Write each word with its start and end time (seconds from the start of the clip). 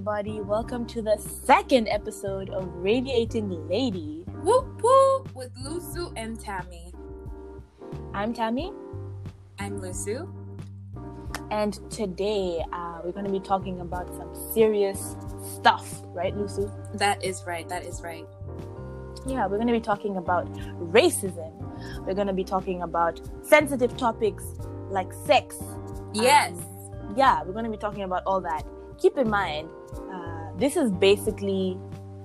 everybody. 0.00 0.40
Welcome 0.40 0.86
to 0.86 1.02
the 1.02 1.18
second 1.18 1.86
episode 1.88 2.48
of 2.48 2.66
Radiating 2.76 3.68
Lady. 3.68 4.24
Whoop 4.42 4.80
whoop 4.82 5.34
with 5.34 5.54
Lusu 5.56 6.10
and 6.16 6.40
Tammy. 6.40 6.94
I'm 8.14 8.32
Tammy, 8.32 8.72
I'm 9.58 9.78
Lusu. 9.78 10.26
and 11.50 11.78
today 11.90 12.64
uh, 12.72 13.00
we're 13.04 13.12
going 13.12 13.26
to 13.26 13.30
be 13.30 13.40
talking 13.40 13.82
about 13.82 14.08
some 14.16 14.34
serious 14.54 15.16
stuff, 15.42 16.00
right, 16.14 16.34
Lusu? 16.34 16.72
That 16.96 17.22
is 17.22 17.44
right. 17.46 17.68
That 17.68 17.84
is 17.84 18.00
right. 18.00 18.24
Yeah, 19.26 19.48
we're 19.48 19.58
going 19.58 19.66
to 19.66 19.74
be 19.74 19.80
talking 19.80 20.16
about 20.16 20.50
racism. 20.80 21.52
We're 22.06 22.14
going 22.14 22.26
to 22.26 22.32
be 22.32 22.44
talking 22.44 22.80
about 22.80 23.20
sensitive 23.42 23.98
topics 23.98 24.44
like 24.88 25.12
sex. 25.26 25.56
Yes. 26.14 26.52
Um, 26.52 27.14
yeah, 27.18 27.42
we're 27.42 27.52
going 27.52 27.66
to 27.66 27.70
be 27.70 27.76
talking 27.76 28.04
about 28.04 28.22
all 28.24 28.40
that. 28.40 28.64
Keep 29.00 29.16
in 29.18 29.28
mind, 29.30 29.68
uh, 30.12 30.50
this 30.56 30.76
is 30.76 30.90
basically 30.90 31.78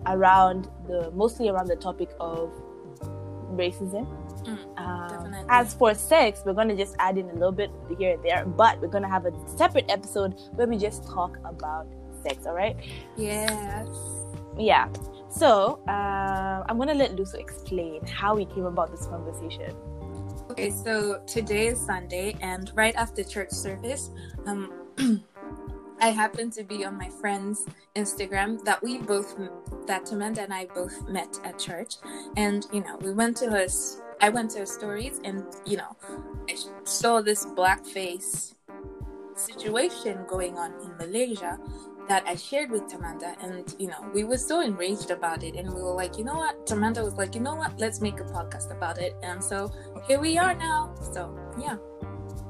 around 0.05 0.69
the 0.87 1.09
mostly 1.15 1.49
around 1.49 1.67
the 1.67 1.75
topic 1.75 2.09
of 2.19 2.51
racism. 3.51 4.05
Mm, 4.43 4.57
Um, 4.77 5.09
definitely. 5.09 5.45
as 5.49 5.73
for 5.73 5.93
sex, 5.95 6.43
we're 6.45 6.53
going 6.53 6.67
to 6.67 6.75
just 6.75 6.95
add 6.99 7.17
in 7.17 7.29
a 7.29 7.33
little 7.33 7.51
bit 7.51 7.71
here 7.97 8.13
and 8.13 8.23
there, 8.23 8.45
but 8.45 8.79
we're 8.81 8.89
going 8.89 9.03
to 9.03 9.09
have 9.09 9.25
a 9.25 9.31
separate 9.57 9.85
episode 9.89 10.35
where 10.55 10.67
we 10.67 10.77
just 10.77 11.03
talk 11.07 11.37
about 11.45 11.87
sex, 12.21 12.45
all 12.45 12.53
right? 12.53 12.75
yes. 13.17 13.87
Yeah. 14.57 14.87
So, 15.29 15.79
uh, 15.87 16.63
I'm 16.67 16.77
going 16.77 16.87
to 16.89 16.93
let 16.93 17.15
Lusu 17.15 17.35
explain 17.35 18.05
how 18.05 18.35
we 18.35 18.45
came 18.45 18.65
about 18.65 18.91
this 18.91 19.05
conversation. 19.07 19.73
Okay, 20.51 20.69
so 20.69 21.19
today 21.25 21.67
is 21.67 21.79
Sunday, 21.83 22.35
and 22.41 22.71
right 22.75 22.95
after 22.95 23.23
church 23.23 23.49
service, 23.51 24.11
um, 24.45 24.71
I 25.99 26.09
happened 26.09 26.53
to 26.53 26.63
be 26.63 26.85
on 26.85 26.97
my 26.97 27.09
friend's 27.09 27.65
Instagram 27.95 28.63
that 28.65 28.81
we 28.83 28.97
both, 28.97 29.35
that 29.87 30.11
Amanda 30.11 30.41
and 30.41 30.53
I 30.53 30.65
both 30.65 31.07
met 31.07 31.39
at 31.43 31.57
church, 31.57 31.95
and 32.35 32.65
you 32.71 32.81
know, 32.81 32.97
we 33.01 33.11
went 33.11 33.37
to 33.37 33.49
her. 33.49 33.67
I 34.21 34.29
went 34.29 34.51
to 34.51 34.59
her 34.59 34.65
stories, 34.65 35.19
and 35.23 35.43
you 35.65 35.77
know, 35.77 35.95
I 36.49 36.57
saw 36.83 37.21
this 37.21 37.45
blackface 37.45 38.53
situation 39.35 40.19
going 40.27 40.57
on 40.57 40.73
in 40.83 40.95
Malaysia 40.97 41.59
that 42.07 42.23
I 42.27 42.35
shared 42.35 42.71
with 42.71 42.83
Tamanda, 42.83 43.35
and 43.43 43.75
you 43.79 43.87
know, 43.87 44.09
we 44.13 44.23
were 44.23 44.37
so 44.37 44.61
enraged 44.61 45.11
about 45.11 45.43
it, 45.43 45.55
and 45.55 45.73
we 45.73 45.81
were 45.81 45.95
like, 45.95 46.17
you 46.17 46.23
know 46.23 46.35
what? 46.35 46.65
Tamanda 46.65 47.03
was 47.03 47.15
like, 47.15 47.35
you 47.35 47.41
know 47.41 47.55
what? 47.55 47.79
Let's 47.79 48.01
make 48.01 48.19
a 48.19 48.25
podcast 48.25 48.71
about 48.71 48.97
it, 48.97 49.15
and 49.23 49.43
so 49.43 49.71
here 50.07 50.19
we 50.19 50.37
are 50.37 50.53
now. 50.53 50.93
So 51.13 51.33
yeah, 51.59 51.77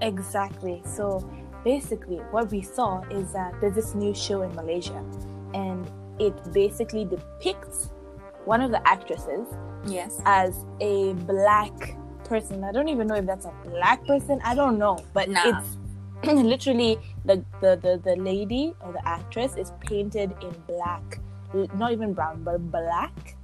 Exactly. 0.01 0.81
So, 0.85 1.27
basically, 1.65 2.17
what 2.31 2.49
we 2.51 2.61
saw 2.61 3.01
is 3.09 3.33
that 3.33 3.59
there's 3.59 3.75
this 3.75 3.93
new 3.95 4.13
show 4.13 4.43
in 4.43 4.55
Malaysia, 4.55 5.03
and 5.53 5.91
it 6.19 6.33
basically 6.53 7.03
depicts 7.03 7.89
one 8.45 8.61
of 8.61 8.71
the 8.71 8.87
actresses 8.87 9.47
yes, 9.85 10.21
as 10.25 10.63
a 10.79 11.13
black 11.25 11.97
person. 12.23 12.63
I 12.63 12.71
don't 12.71 12.87
even 12.87 13.07
know 13.07 13.15
if 13.15 13.25
that's 13.25 13.45
a 13.45 13.53
black 13.65 14.05
person. 14.05 14.39
I 14.45 14.55
don't 14.55 14.77
know, 14.77 14.97
but 15.13 15.27
Nah. 15.29 15.41
it's 15.49 15.77
literally 16.53 16.97
the, 17.25 17.43
the 17.59 17.75
the 17.81 18.01
the 18.03 18.15
lady 18.15 18.73
or 18.81 18.93
the 18.93 19.05
actress 19.05 19.57
is 19.57 19.73
painted 19.81 20.33
in 20.41 20.53
black, 20.67 21.19
not 21.75 21.91
even 21.91 22.13
brown, 22.13 22.43
but 22.43 22.71
black, 22.71 23.35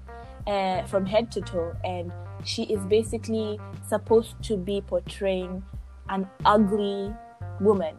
uh, 0.47 0.83
from 0.83 1.05
head 1.05 1.31
to 1.33 1.41
toe, 1.41 1.75
and 1.83 2.11
she 2.43 2.63
is 2.63 2.81
basically 2.85 3.59
supposed 3.87 4.41
to 4.43 4.57
be 4.57 4.81
portraying 4.81 5.63
an 6.09 6.27
ugly 6.45 7.13
woman. 7.59 7.95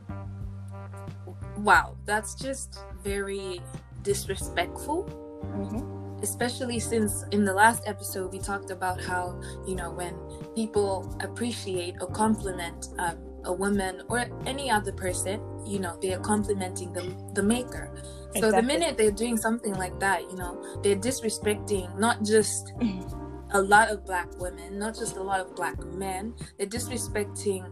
wow, 1.58 1.96
that's 2.04 2.34
just 2.34 2.78
very 3.02 3.60
disrespectful. 4.02 5.04
Mm-hmm. 5.42 6.22
especially 6.22 6.78
since 6.78 7.24
in 7.32 7.44
the 7.44 7.52
last 7.52 7.82
episode 7.86 8.32
we 8.32 8.38
talked 8.38 8.70
about 8.70 9.00
how 9.00 9.38
you 9.66 9.74
know 9.74 9.90
when 9.90 10.14
people 10.54 11.14
appreciate 11.20 11.96
or 12.00 12.06
compliment 12.06 12.88
um, 12.98 13.18
a 13.44 13.52
woman 13.52 14.02
or 14.08 14.24
any 14.46 14.70
other 14.70 14.92
person 14.92 15.42
you 15.66 15.78
know 15.78 15.98
they're 16.00 16.20
complimenting 16.20 16.92
the, 16.92 17.02
the 17.34 17.42
maker 17.42 17.92
so 18.38 18.50
the 18.50 18.62
minute 18.62 18.96
they're 18.96 19.10
doing 19.10 19.36
something 19.36 19.74
like 19.74 19.98
that 20.00 20.22
you 20.22 20.36
know 20.36 20.80
they're 20.82 20.96
disrespecting 20.96 21.92
not 21.98 22.22
just 22.24 22.72
a 23.52 23.60
lot 23.60 23.88
of 23.88 24.04
black 24.06 24.28
women 24.40 24.78
not 24.78 24.94
just 24.94 25.16
a 25.16 25.22
lot 25.22 25.40
of 25.40 25.54
black 25.54 25.78
men 25.84 26.32
they're 26.56 26.66
disrespecting 26.66 27.66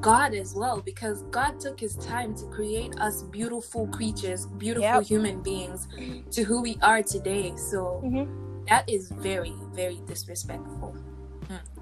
God 0.00 0.34
as 0.34 0.54
well 0.54 0.80
because 0.80 1.22
God 1.24 1.60
took 1.60 1.78
his 1.78 1.96
time 1.96 2.34
to 2.36 2.46
create 2.46 2.98
us 3.00 3.22
beautiful 3.24 3.86
creatures, 3.88 4.46
beautiful 4.46 4.82
Yep. 4.82 5.04
human 5.04 5.42
beings 5.42 5.88
to 6.32 6.42
who 6.42 6.62
we 6.62 6.78
are 6.82 7.02
today. 7.02 7.54
So 7.56 8.00
Mm-hmm. 8.04 8.64
that 8.66 8.88
is 8.88 9.10
very, 9.10 9.54
very 9.74 10.00
disrespectful. 10.06 10.96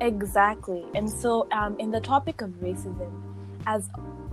Exactly. 0.01 0.85
And 0.95 1.09
so, 1.11 1.47
um, 1.53 1.77
in 1.79 1.91
the 1.91 2.01
topic 2.01 2.41
of 2.41 2.51
racism, 2.63 3.11
as 3.67 3.89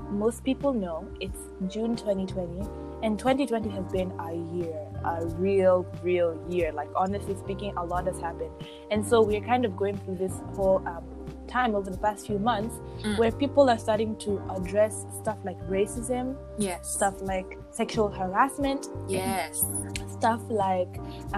most 0.10 0.44
people 0.44 0.72
know, 0.74 1.08
it's 1.20 1.40
June 1.68 1.96
2020, 1.96 2.62
and 3.04 3.20
2020 3.20 3.70
has 3.70 3.86
been 3.92 4.12
a 4.20 4.34
year, 4.56 4.80
a 5.04 5.26
real, 5.36 5.86
real 6.04 6.40
year. 6.50 6.72
Like, 6.72 6.88
honestly 6.96 7.36
speaking, 7.36 7.74
a 7.76 7.84
lot 7.84 8.06
has 8.08 8.20
happened. 8.20 8.52
And 8.92 9.06
so, 9.06 9.22
we're 9.22 9.42
kind 9.42 9.66
of 9.66 9.76
going 9.76 9.98
through 9.98 10.16
this 10.18 10.34
whole 10.56 10.82
um, 10.88 11.04
time 11.58 11.72
over 11.80 11.90
the 11.96 12.02
past 12.08 12.20
few 12.30 12.40
months 12.52 12.76
Mm. 13.04 13.18
where 13.20 13.32
people 13.44 13.66
are 13.74 13.78
starting 13.88 14.12
to 14.26 14.32
address 14.58 14.94
stuff 15.22 15.38
like 15.50 15.60
racism, 15.78 16.26
Yes. 16.58 16.80
stuff 16.98 17.16
like 17.34 17.50
sexual 17.82 18.10
harassment, 18.20 18.82
Yes. 19.08 19.66
stuff 20.18 20.42
like 20.66 20.94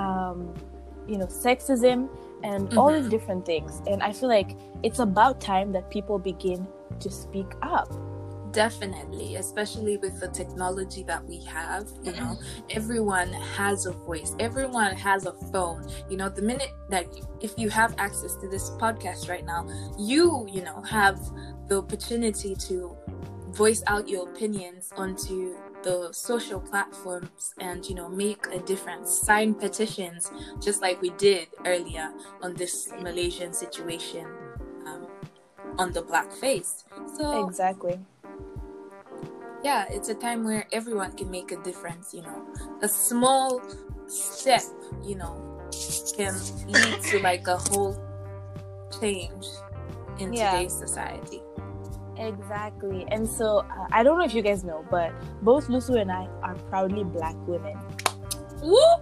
um, 0.05 0.39
you 1.11 1.17
know 1.21 1.29
sexism 1.45 1.99
and 2.49 2.63
all 2.77 2.91
these 2.97 3.09
different 3.15 3.43
things 3.51 3.71
and 3.91 3.99
i 4.03 4.11
feel 4.17 4.29
like 4.37 4.49
it's 4.87 4.99
about 5.09 5.35
time 5.53 5.67
that 5.75 5.85
people 5.95 6.17
begin 6.31 6.59
to 7.03 7.09
speak 7.23 7.49
up 7.77 7.89
Definitely, 8.57 9.35
especially 9.35 9.97
with 9.97 10.19
the 10.19 10.29
technology 10.29 11.03
that 11.03 11.23
we 11.25 11.41
have, 11.41 11.87
you 12.03 12.11
know, 12.13 12.39
everyone 12.71 13.31
has 13.31 13.85
a 13.85 13.91
voice, 13.91 14.35
everyone 14.39 14.95
has 14.95 15.27
a 15.27 15.33
phone. 15.51 15.87
You 16.09 16.17
know, 16.17 16.27
the 16.27 16.41
minute 16.41 16.71
that 16.89 17.05
if 17.39 17.53
you 17.55 17.69
have 17.69 17.93
access 17.99 18.35
to 18.37 18.47
this 18.47 18.71
podcast 18.71 19.29
right 19.29 19.45
now, 19.45 19.67
you, 19.99 20.47
you 20.51 20.63
know, 20.63 20.81
have 20.81 21.19
the 21.67 21.77
opportunity 21.77 22.55
to 22.55 22.97
voice 23.49 23.83
out 23.85 24.09
your 24.09 24.27
opinions 24.27 24.91
onto 24.97 25.55
the 25.83 26.09
social 26.11 26.59
platforms 26.59 27.53
and, 27.59 27.85
you 27.85 27.93
know, 27.93 28.09
make 28.09 28.47
a 28.47 28.57
difference, 28.57 29.11
sign 29.11 29.53
petitions, 29.53 30.31
just 30.63 30.81
like 30.81 30.99
we 30.99 31.11
did 31.11 31.47
earlier 31.67 32.11
on 32.41 32.55
this 32.55 32.91
Malaysian 33.03 33.53
situation 33.53 34.25
um, 34.87 35.05
on 35.77 35.91
the 35.91 36.01
blackface. 36.01 36.85
So, 37.15 37.45
exactly 37.45 37.99
yeah, 39.67 39.83
it's 39.89 40.07
a 40.07 40.15
time 40.15 40.45
where 40.45 40.65
everyone 40.71 41.11
can 41.19 41.29
make 41.29 41.51
a 41.51 41.57
difference, 41.61 42.13
you 42.13 42.21
know. 42.21 42.39
A 42.81 42.87
small 42.87 43.61
step, 44.07 44.63
you 45.03 45.15
know, 45.15 45.35
can 46.15 46.33
lead 46.67 47.01
to 47.11 47.19
like 47.29 47.45
a 47.47 47.57
whole 47.57 47.93
change 49.01 49.45
in 50.19 50.31
Yeah. 50.31 50.51
today's 50.51 50.73
society. 50.85 51.41
exactly 52.19 53.05
and 53.15 53.29
so 53.29 53.47
uh, 53.73 53.85
i 53.97 54.01
don't 54.05 54.17
know 54.19 54.25
if 54.25 54.33
you 54.37 54.41
guys 54.45 54.61
know 54.69 54.77
but 54.93 55.09
both 55.49 55.67
lusu 55.73 55.93
and 56.03 56.11
i 56.11 56.23
are 56.47 56.55
proudly 56.71 57.03
black 57.17 57.35
women 57.51 57.77
Whoop! 58.69 59.01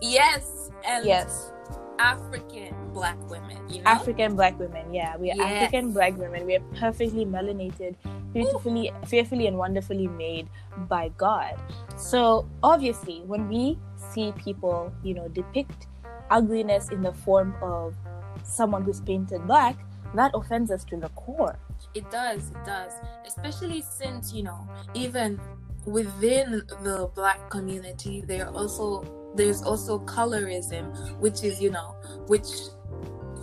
Yes, 0.00 0.70
and 0.92 1.04
yes 1.04 1.52
African 1.98 2.72
black 2.96 3.18
women, 3.32 3.58
you 3.68 3.82
know. 3.82 3.90
african 3.96 4.34
black 4.40 4.58
women 4.62 4.94
yeah 5.00 5.12
we 5.20 5.28
are 5.34 5.36
Yes. 5.36 5.52
african 5.56 5.92
black 5.98 6.16
women 6.22 6.46
we 6.48 6.56
are 6.56 6.64
perfectly 6.80 7.26
melanated 7.36 7.92
beautifully 8.34 8.92
fearfully 9.06 9.46
and 9.46 9.56
wonderfully 9.56 10.08
made 10.08 10.48
by 10.88 11.08
god 11.16 11.54
so 11.96 12.46
obviously 12.62 13.22
when 13.26 13.48
we 13.48 13.78
see 14.12 14.32
people 14.32 14.92
you 15.02 15.14
know 15.14 15.28
depict 15.28 15.86
ugliness 16.30 16.90
in 16.90 17.00
the 17.00 17.12
form 17.12 17.54
of 17.62 17.94
someone 18.42 18.82
who's 18.82 19.00
painted 19.00 19.46
black 19.46 19.76
that 20.14 20.30
offends 20.34 20.70
us 20.70 20.84
to 20.84 20.96
the 20.96 21.08
core 21.10 21.58
It 21.94 22.10
does, 22.10 22.50
it 22.50 22.64
does. 22.66 22.92
Especially 23.26 23.82
since, 23.82 24.32
you 24.32 24.42
know, 24.42 24.66
even 24.94 25.40
within 25.86 26.62
the 26.82 27.10
black 27.14 27.50
community 27.50 28.22
there 28.26 28.48
also 28.50 29.04
there's 29.36 29.62
also 29.62 29.98
colorism, 30.06 30.94
which 31.18 31.42
is, 31.42 31.60
you 31.60 31.70
know, 31.70 31.94
which 32.26 32.46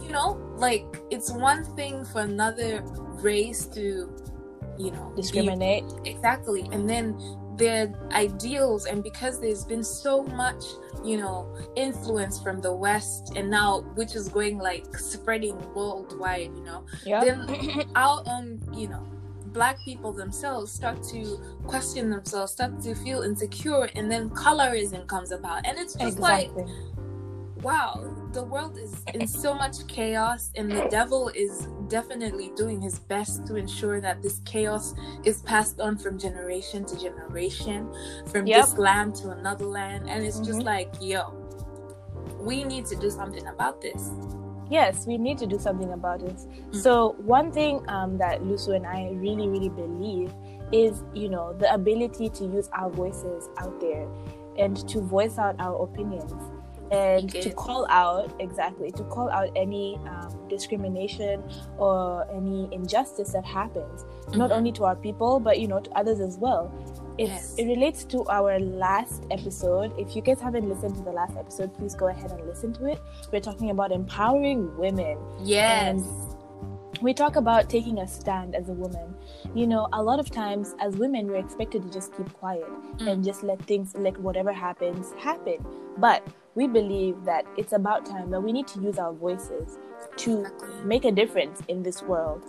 you 0.01 0.09
know, 0.11 0.39
like 0.57 0.85
it's 1.11 1.31
one 1.31 1.63
thing 1.75 2.03
for 2.05 2.21
another 2.21 2.81
race 3.21 3.65
to, 3.75 4.09
you 4.81 4.91
know, 4.91 5.13
discriminate 5.15 5.83
exactly. 6.05 6.67
And 6.71 6.89
then 6.89 7.19
their 7.57 7.93
ideals 8.11 8.85
and 8.85 9.03
because 9.03 9.39
there's 9.39 9.65
been 9.65 9.83
so 9.83 10.23
much 10.23 10.63
you 11.03 11.17
know 11.17 11.53
influence 11.75 12.41
from 12.41 12.61
the 12.61 12.73
west 12.73 13.33
and 13.35 13.51
now 13.51 13.81
which 13.95 14.15
is 14.15 14.29
going 14.29 14.57
like 14.57 14.97
spreading 14.97 15.55
worldwide 15.75 16.49
you 16.55 16.63
know 16.63 16.85
yeah 17.05 17.23
then 17.23 17.83
our 17.95 18.23
own 18.25 18.59
you 18.73 18.87
know 18.87 19.05
black 19.53 19.77
people 19.83 20.11
themselves 20.11 20.71
start 20.71 21.01
to 21.03 21.39
question 21.65 22.09
themselves, 22.09 22.53
start 22.53 22.79
to 22.81 22.95
feel 22.95 23.21
insecure, 23.21 23.89
and 23.95 24.11
then 24.11 24.29
colorism 24.29 25.05
comes 25.07 25.31
about. 25.31 25.65
And 25.65 25.77
it's 25.77 25.93
just 25.93 26.17
exactly. 26.17 26.63
like, 26.63 26.90
wow, 27.61 28.13
the 28.33 28.43
world 28.43 28.77
is 28.77 29.03
in 29.13 29.27
so 29.27 29.53
much 29.53 29.87
chaos, 29.87 30.51
and 30.55 30.71
the 30.71 30.87
devil 30.89 31.29
is 31.29 31.67
definitely 31.87 32.51
doing 32.55 32.81
his 32.81 32.99
best 32.99 33.45
to 33.47 33.55
ensure 33.55 34.01
that 34.01 34.21
this 34.21 34.41
chaos 34.45 34.93
is 35.23 35.41
passed 35.41 35.79
on 35.79 35.97
from 35.97 36.17
generation 36.17 36.85
to 36.85 36.99
generation, 36.99 37.93
from 38.27 38.47
yep. 38.47 38.65
this 38.65 38.77
land 38.77 39.15
to 39.15 39.31
another 39.31 39.65
land. 39.65 40.09
And 40.09 40.25
it's 40.25 40.37
mm-hmm. 40.37 40.45
just 40.45 40.63
like, 40.63 40.93
yo, 40.99 41.33
we 42.39 42.63
need 42.63 42.85
to 42.87 42.95
do 42.95 43.09
something 43.09 43.47
about 43.47 43.81
this 43.81 44.11
yes, 44.71 45.05
we 45.05 45.17
need 45.17 45.37
to 45.37 45.45
do 45.45 45.59
something 45.59 45.91
about 45.91 46.23
it. 46.23 46.33
Mm-hmm. 46.37 46.79
So 46.79 47.15
one 47.19 47.51
thing 47.51 47.87
um, 47.89 48.17
that 48.17 48.41
Lusu 48.41 48.73
and 48.73 48.87
I 48.87 49.11
really, 49.11 49.47
really 49.47 49.69
believe 49.69 50.33
is, 50.71 51.03
you 51.13 51.29
know, 51.29 51.53
the 51.59 51.71
ability 51.71 52.29
to 52.29 52.45
use 52.45 52.69
our 52.71 52.89
voices 52.89 53.49
out 53.57 53.79
there 53.81 54.07
and 54.57 54.75
to 54.87 55.01
voice 55.01 55.37
out 55.37 55.55
our 55.59 55.83
opinions 55.83 56.33
and 56.91 57.29
to 57.31 57.49
call 57.51 57.87
out 57.89 58.33
exactly 58.39 58.91
to 58.91 59.03
call 59.05 59.29
out 59.29 59.49
any 59.55 59.97
um, 60.07 60.47
discrimination 60.49 61.41
or 61.77 62.27
any 62.35 62.67
injustice 62.73 63.31
that 63.31 63.45
happens 63.45 64.03
mm-hmm. 64.03 64.37
not 64.37 64.51
only 64.51 64.71
to 64.71 64.83
our 64.83 64.95
people 64.95 65.39
but 65.39 65.59
you 65.59 65.67
know 65.67 65.79
to 65.79 65.89
others 65.91 66.19
as 66.19 66.37
well 66.37 66.71
yes. 67.17 67.55
It 67.57 67.65
relates 67.65 68.03
to 68.05 68.27
our 68.29 68.59
last 68.59 69.23
episode. 69.31 69.93
If 69.97 70.15
you 70.15 70.21
guys 70.21 70.39
haven't 70.39 70.67
listened 70.67 70.95
to 70.95 71.01
the 71.01 71.11
last 71.11 71.37
episode, 71.37 71.73
please 71.73 71.95
go 71.95 72.07
ahead 72.07 72.31
and 72.31 72.45
listen 72.47 72.73
to 72.73 72.85
it. 72.85 72.99
We're 73.31 73.41
talking 73.41 73.69
about 73.69 73.91
empowering 73.91 74.75
women. 74.77 75.17
Yes. 75.43 76.03
And 76.03 77.01
we 77.01 77.13
talk 77.13 77.35
about 77.35 77.69
taking 77.69 77.99
a 77.99 78.07
stand 78.07 78.55
as 78.55 78.69
a 78.69 78.73
woman. 78.73 79.15
You 79.55 79.67
know, 79.67 79.87
a 79.93 80.01
lot 80.01 80.19
of 80.19 80.29
times 80.29 80.75
as 80.79 80.95
women, 80.95 81.27
we're 81.27 81.37
expected 81.37 81.83
to 81.83 81.89
just 81.89 82.15
keep 82.15 82.31
quiet 82.33 82.67
mm. 82.97 83.07
and 83.07 83.23
just 83.23 83.43
let 83.43 83.61
things, 83.63 83.95
let 83.95 84.17
whatever 84.19 84.53
happens, 84.53 85.11
happen. 85.17 85.65
But 85.97 86.25
we 86.55 86.67
believe 86.67 87.23
that 87.23 87.45
it's 87.57 87.73
about 87.73 88.05
time 88.05 88.29
that 88.29 88.41
we 88.41 88.51
need 88.51 88.67
to 88.67 88.79
use 88.81 88.97
our 88.97 89.13
voices 89.13 89.77
to 90.17 90.45
make 90.83 91.05
a 91.05 91.11
difference 91.11 91.61
in 91.67 91.83
this 91.83 92.01
world 92.01 92.43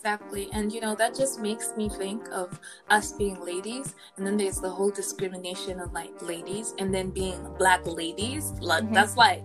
Exactly. 0.00 0.48
And 0.54 0.72
you 0.72 0.80
know, 0.80 0.94
that 0.94 1.14
just 1.14 1.40
makes 1.40 1.76
me 1.76 1.90
think 1.90 2.26
of 2.32 2.58
us 2.88 3.12
being 3.12 3.38
ladies 3.44 3.94
and 4.16 4.26
then 4.26 4.38
there's 4.38 4.58
the 4.58 4.70
whole 4.70 4.90
discrimination 4.90 5.78
of 5.78 5.92
like 5.92 6.22
ladies 6.22 6.74
and 6.78 6.92
then 6.94 7.10
being 7.10 7.46
black 7.58 7.84
ladies. 7.84 8.52
Like 8.60 8.84
mm-hmm. 8.84 8.94
that's 8.94 9.18
like 9.18 9.42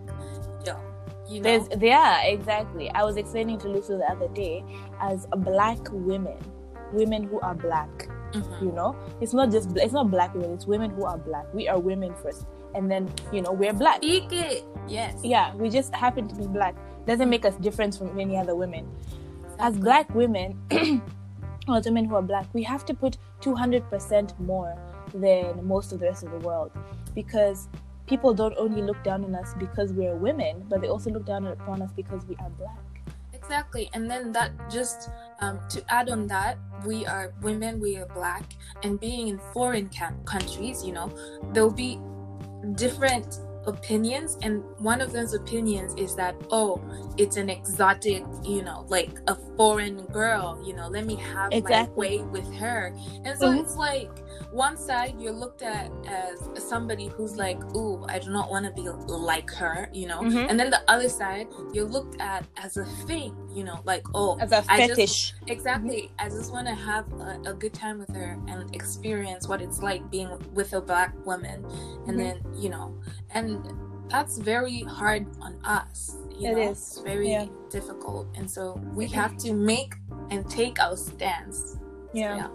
yo, 0.65 0.79
you 1.27 1.41
know. 1.41 1.59
There's 1.59 1.67
yeah, 1.81 2.23
exactly. 2.23 2.89
I 2.91 3.03
was 3.03 3.17
explaining 3.17 3.57
to 3.59 3.67
Lucy 3.67 3.97
the 3.97 4.09
other 4.09 4.29
day 4.29 4.63
as 5.01 5.27
black 5.39 5.79
women, 5.91 6.37
women 6.93 7.23
who 7.23 7.37
are 7.41 7.53
black. 7.53 8.07
Mm-hmm. 8.31 8.65
You 8.65 8.71
know? 8.71 8.95
It's 9.19 9.33
not 9.33 9.51
just 9.51 9.75
it's 9.75 9.91
not 9.91 10.09
black 10.09 10.33
women, 10.35 10.53
it's 10.53 10.65
women 10.65 10.89
who 10.91 11.03
are 11.03 11.17
black. 11.17 11.53
We 11.53 11.67
are 11.67 11.79
women 11.79 12.15
first. 12.23 12.45
And 12.75 12.91
then, 12.91 13.11
you 13.31 13.41
know, 13.41 13.51
we're 13.51 13.73
black. 13.73 13.97
Speak 13.97 14.31
it. 14.31 14.65
Yes. 14.87 15.15
Yeah, 15.23 15.55
we 15.55 15.69
just 15.69 15.95
happen 15.95 16.27
to 16.27 16.35
be 16.35 16.45
black. 16.45 16.75
Doesn't 17.07 17.29
make 17.29 17.45
us 17.45 17.55
different 17.55 17.97
from 17.97 18.19
any 18.19 18.37
other 18.37 18.55
women 18.55 18.87
as 19.59 19.77
black 19.77 20.13
women 20.13 20.57
or 21.67 21.81
women 21.81 22.05
who 22.05 22.15
are 22.15 22.21
black 22.21 22.47
we 22.53 22.63
have 22.63 22.85
to 22.85 22.93
put 22.93 23.17
200% 23.41 24.39
more 24.39 24.77
than 25.13 25.65
most 25.65 25.91
of 25.91 25.99
the 25.99 26.05
rest 26.05 26.23
of 26.23 26.31
the 26.31 26.39
world 26.39 26.71
because 27.13 27.67
people 28.07 28.33
don't 28.33 28.55
only 28.57 28.81
look 28.81 29.01
down 29.03 29.23
on 29.23 29.35
us 29.35 29.53
because 29.57 29.93
we're 29.93 30.15
women 30.15 30.63
but 30.69 30.81
they 30.81 30.87
also 30.87 31.09
look 31.09 31.25
down 31.25 31.45
upon 31.47 31.81
us 31.81 31.91
because 31.95 32.25
we 32.25 32.35
are 32.37 32.49
black 32.51 32.77
exactly 33.33 33.89
and 33.93 34.09
then 34.09 34.31
that 34.31 34.51
just 34.69 35.09
um, 35.39 35.59
to 35.69 35.83
add 35.93 36.09
on 36.09 36.27
that 36.27 36.57
we 36.85 37.05
are 37.05 37.33
women 37.41 37.79
we 37.79 37.97
are 37.97 38.07
black 38.07 38.43
and 38.83 38.99
being 38.99 39.27
in 39.27 39.39
foreign 39.53 39.89
countries 40.25 40.83
you 40.83 40.91
know 40.91 41.11
there'll 41.53 41.71
be 41.71 41.99
different 42.73 43.39
opinions 43.67 44.37
and 44.41 44.63
one 44.77 45.01
of 45.01 45.11
those 45.11 45.33
opinions 45.33 45.93
is 45.97 46.15
that 46.15 46.35
oh 46.51 46.81
it's 47.17 47.37
an 47.37 47.49
exotic 47.49 48.23
you 48.43 48.61
know 48.61 48.85
like 48.89 49.19
a 49.27 49.35
foreign 49.57 50.05
girl 50.07 50.61
you 50.65 50.73
know 50.73 50.87
let 50.87 51.05
me 51.05 51.15
have 51.15 51.51
exactly. 51.51 52.19
my 52.19 52.23
way 52.23 52.27
with 52.29 52.53
her 52.55 52.93
and 53.23 53.37
so 53.37 53.47
mm-hmm. 53.47 53.59
it's 53.59 53.75
like 53.75 54.09
one 54.51 54.77
side 54.77 55.15
you're 55.19 55.33
looked 55.33 55.61
at 55.61 55.91
as 56.07 56.49
somebody 56.57 57.07
who's 57.07 57.35
like 57.35 57.61
ooh 57.75 58.05
i 58.07 58.17
do 58.17 58.29
not 58.29 58.49
want 58.49 58.65
to 58.65 58.71
be 58.71 58.87
like 59.07 59.51
her 59.51 59.89
you 59.93 60.07
know 60.07 60.21
mm-hmm. 60.21 60.49
and 60.49 60.59
then 60.59 60.69
the 60.69 60.81
other 60.89 61.09
side 61.09 61.47
you're 61.73 61.85
looked 61.85 62.19
at 62.21 62.45
as 62.57 62.77
a 62.77 62.85
thing 63.05 63.35
you 63.53 63.63
know 63.63 63.79
like 63.85 64.05
oh 64.13 64.37
as 64.39 64.51
a 64.51 64.61
fetish 64.61 64.95
just, 64.95 65.33
exactly 65.47 66.03
mm-hmm. 66.03 66.25
i 66.25 66.29
just 66.29 66.51
want 66.51 66.67
to 66.67 66.73
have 66.73 67.05
a, 67.13 67.41
a, 67.47 67.53
good 67.53 67.73
time 67.73 67.99
with 67.99 68.13
her 68.15 68.37
and 68.47 68.73
experience 68.75 69.47
what 69.47 69.61
it's 69.61 69.81
like 69.81 70.09
being 70.09 70.29
with 70.53 70.73
a 70.73 70.81
black 70.81 71.13
woman 71.25 71.63
and 71.63 71.65
mm-hmm. 71.65 72.17
then 72.17 72.41
you 72.53 72.69
know 72.69 72.95
and 73.31 73.54
that's 74.07 74.37
very 74.37 74.81
hard 74.81 75.25
on 75.41 75.57
us 75.63 76.17
you 76.37 76.49
it 76.49 76.55
know? 76.55 76.71
is 76.71 76.77
it's 76.77 76.99
very 76.99 77.31
yeah. 77.31 77.45
difficult 77.69 78.27
and 78.35 78.49
so 78.49 78.79
we 78.93 79.07
have 79.07 79.37
to 79.37 79.53
make 79.53 79.95
and 80.29 80.49
take 80.49 80.79
our 80.79 80.95
stance 80.95 81.77
yeah, 82.13 82.35
yeah. 82.35 82.47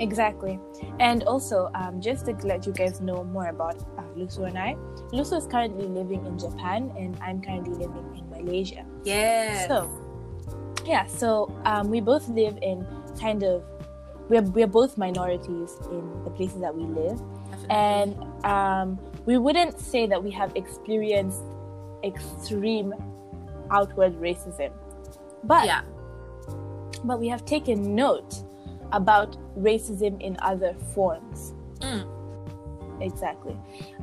Exactly. 0.00 0.58
And 1.00 1.22
also, 1.24 1.70
um, 1.74 2.00
just 2.00 2.26
to 2.26 2.32
let 2.44 2.66
you 2.66 2.72
guys 2.72 3.00
know 3.00 3.24
more 3.24 3.48
about 3.48 3.76
uh, 3.96 4.02
Lusu 4.16 4.46
and 4.46 4.58
I, 4.58 4.76
Lusu 5.12 5.38
is 5.38 5.46
currently 5.46 5.86
living 5.86 6.24
in 6.26 6.38
Japan 6.38 6.92
and 6.96 7.16
I'm 7.20 7.40
currently 7.40 7.74
living 7.74 8.16
in 8.16 8.28
Malaysia. 8.30 8.84
Yeah. 9.04 9.68
So, 9.68 9.90
yeah, 10.84 11.06
so 11.06 11.54
um, 11.64 11.90
we 11.90 12.00
both 12.00 12.28
live 12.28 12.58
in 12.62 12.86
kind 13.20 13.42
of, 13.42 13.64
we're, 14.28 14.42
we're 14.42 14.66
both 14.66 14.98
minorities 14.98 15.76
in 15.90 16.24
the 16.24 16.30
places 16.30 16.60
that 16.60 16.74
we 16.74 16.84
live. 16.84 17.20
Definitely. 17.50 17.68
And 17.70 18.44
um, 18.44 18.98
we 19.28 19.36
wouldn't 19.36 19.78
say 19.78 20.06
that 20.06 20.24
we 20.24 20.30
have 20.30 20.56
experienced 20.56 21.42
extreme 22.02 22.94
outward 23.70 24.14
racism. 24.14 24.72
But, 25.44 25.66
yeah. 25.66 25.82
but 27.04 27.20
we 27.20 27.28
have 27.28 27.44
taken 27.44 27.94
note 27.94 28.42
about 28.92 29.36
racism 29.54 30.18
in 30.22 30.38
other 30.40 30.74
forms. 30.94 31.52
Mm. 31.80 32.08
Exactly. 33.02 33.52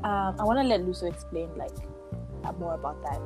Um, 0.03 0.35
I 0.39 0.43
want 0.43 0.59
to 0.59 0.63
let 0.63 0.81
Lusu 0.81 1.11
explain 1.11 1.49
like 1.57 1.73
uh, 2.43 2.51
more 2.59 2.75
about 2.75 3.01
that. 3.01 3.19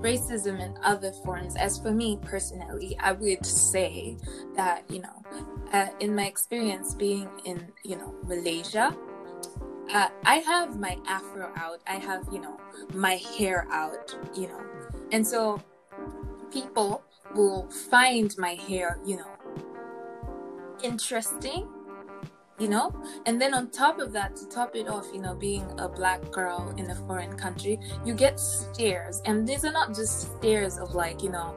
Racism 0.00 0.58
in 0.58 0.74
other 0.82 1.12
forms. 1.12 1.54
As 1.56 1.78
for 1.78 1.90
me 1.90 2.18
personally, 2.22 2.96
I 2.98 3.12
would 3.12 3.44
say 3.44 4.16
that 4.56 4.90
you 4.90 5.02
know, 5.02 5.22
uh, 5.70 5.88
in 6.00 6.16
my 6.16 6.24
experience 6.24 6.94
being 6.94 7.28
in 7.44 7.66
you 7.84 7.96
know 7.96 8.14
Malaysia, 8.26 8.96
uh, 9.92 10.08
I 10.24 10.36
have 10.36 10.78
my 10.78 10.98
afro 11.06 11.52
out. 11.56 11.80
I 11.86 11.96
have 11.96 12.26
you 12.32 12.40
know 12.40 12.60
my 12.94 13.14
hair 13.38 13.66
out. 13.70 14.16
You 14.34 14.48
know, 14.48 14.60
and 15.12 15.26
so 15.26 15.62
people 16.52 17.02
will 17.34 17.68
find 17.90 18.34
my 18.38 18.54
hair 18.54 18.98
you 19.04 19.16
know 19.16 19.26
interesting 20.82 21.66
you 22.58 22.68
know 22.68 22.94
and 23.26 23.40
then 23.40 23.52
on 23.52 23.68
top 23.70 23.98
of 23.98 24.12
that 24.12 24.36
to 24.36 24.48
top 24.48 24.76
it 24.76 24.86
off 24.86 25.06
you 25.12 25.20
know 25.20 25.34
being 25.34 25.64
a 25.78 25.88
black 25.88 26.20
girl 26.30 26.72
in 26.76 26.88
a 26.90 26.94
foreign 26.94 27.36
country 27.36 27.78
you 28.04 28.14
get 28.14 28.38
stares 28.38 29.20
and 29.24 29.48
these 29.48 29.64
are 29.64 29.72
not 29.72 29.88
just 29.88 30.36
stares 30.36 30.78
of 30.78 30.94
like 30.94 31.22
you 31.22 31.30
know 31.30 31.54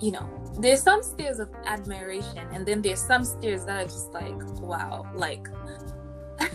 you 0.00 0.12
know 0.12 0.28
there's 0.60 0.82
some 0.82 1.02
stares 1.02 1.40
of 1.40 1.48
admiration 1.66 2.46
and 2.52 2.64
then 2.64 2.80
there's 2.80 3.00
some 3.00 3.24
stares 3.24 3.64
that 3.64 3.84
are 3.84 3.88
just 3.88 4.12
like 4.12 4.60
wow 4.60 5.04
like 5.14 5.48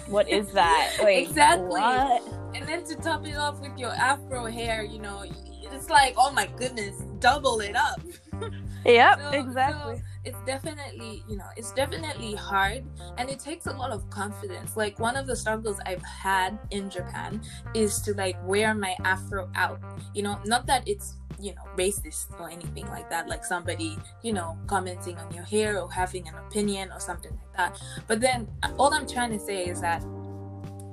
what 0.07 0.29
is 0.29 0.51
that? 0.51 0.97
Wait, 1.03 1.27
exactly. 1.27 1.81
what? 1.81 2.23
and 2.55 2.65
then 2.67 2.83
to 2.85 2.95
top 2.95 3.27
it 3.27 3.35
off 3.35 3.59
with 3.59 3.77
your 3.77 3.91
afro 3.91 4.45
hair 4.45 4.83
you 4.83 4.99
know 4.99 5.25
it's 5.71 5.89
like 5.89 6.13
oh 6.17 6.31
my 6.31 6.47
goodness 6.57 7.03
double 7.19 7.59
it 7.59 7.75
up 7.75 7.99
yep 8.85 9.19
so, 9.19 9.29
exactly. 9.31 9.95
so, 9.95 10.01
it's 10.25 10.41
definitely 10.45 11.23
you 11.29 11.37
know 11.37 11.45
it's 11.55 11.71
definitely 11.73 12.35
hard 12.35 12.83
and 13.17 13.29
it 13.29 13.39
takes 13.39 13.67
a 13.67 13.71
lot 13.71 13.91
of 13.91 14.09
confidence. 14.09 14.75
Like 14.75 14.99
one 14.99 15.15
of 15.15 15.27
the 15.27 15.35
struggles 15.35 15.79
i've 15.85 16.01
had 16.03 16.57
in 16.71 16.89
japan 16.89 17.41
is 17.73 18.01
to 18.01 18.13
like 18.13 18.35
wear 18.43 18.73
my 18.73 18.95
afro 19.03 19.49
out. 19.55 19.79
You 20.13 20.23
know 20.23 20.39
not 20.45 20.65
that 20.67 20.87
it's 20.87 21.17
you 21.39 21.53
know 21.53 21.61
racist 21.77 22.27
or 22.39 22.49
anything 22.49 22.87
like 22.87 23.09
that 23.09 23.27
like 23.27 23.45
somebody 23.45 23.97
you 24.23 24.33
know 24.33 24.57
commenting 24.67 25.17
on 25.17 25.31
your 25.33 25.43
hair 25.43 25.79
or 25.79 25.91
having 25.91 26.27
an 26.27 26.35
opinion 26.47 26.91
or 26.91 26.99
something 26.99 27.31
like 27.31 27.57
that. 27.57 27.81
But 28.07 28.19
then 28.19 28.47
all 28.79 28.93
i'm 28.93 29.07
trying 29.07 29.31
to 29.31 29.39
say 29.39 29.65
is 29.65 29.81
that 29.81 30.03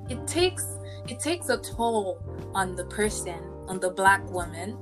it 0.09 0.25
takes 0.27 0.65
it 1.07 1.19
takes 1.19 1.49
a 1.49 1.57
toll 1.57 2.21
on 2.53 2.75
the 2.75 2.85
person 2.85 3.39
on 3.67 3.79
the 3.79 3.89
black 3.89 4.23
woman 4.29 4.77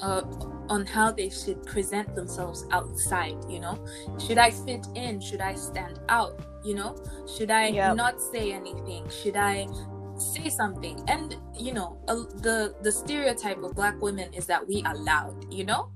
uh, 0.00 0.22
on 0.70 0.86
how 0.86 1.10
they 1.10 1.28
should 1.28 1.62
present 1.66 2.14
themselves 2.14 2.64
outside 2.70 3.36
you 3.48 3.60
know? 3.60 3.76
Should 4.18 4.38
i 4.38 4.50
fit 4.50 4.86
in? 4.94 5.20
Should 5.20 5.40
i 5.40 5.54
stand 5.54 6.00
out? 6.08 6.40
You 6.64 6.74
know? 6.76 6.96
Should 7.36 7.50
i 7.50 7.68
yep. 7.68 7.96
not 7.96 8.20
say 8.20 8.52
anything? 8.52 9.08
Should 9.10 9.36
i 9.36 9.66
say 10.16 10.48
something? 10.48 11.02
And 11.08 11.36
you 11.58 11.74
know 11.74 11.98
uh, 12.08 12.24
the 12.40 12.74
the 12.82 12.92
stereotype 12.92 13.62
of 13.62 13.74
black 13.74 14.00
women 14.00 14.32
is 14.32 14.46
that 14.46 14.66
we 14.66 14.82
are 14.86 14.96
loud 14.96 15.52
you 15.52 15.64
know? 15.64 15.90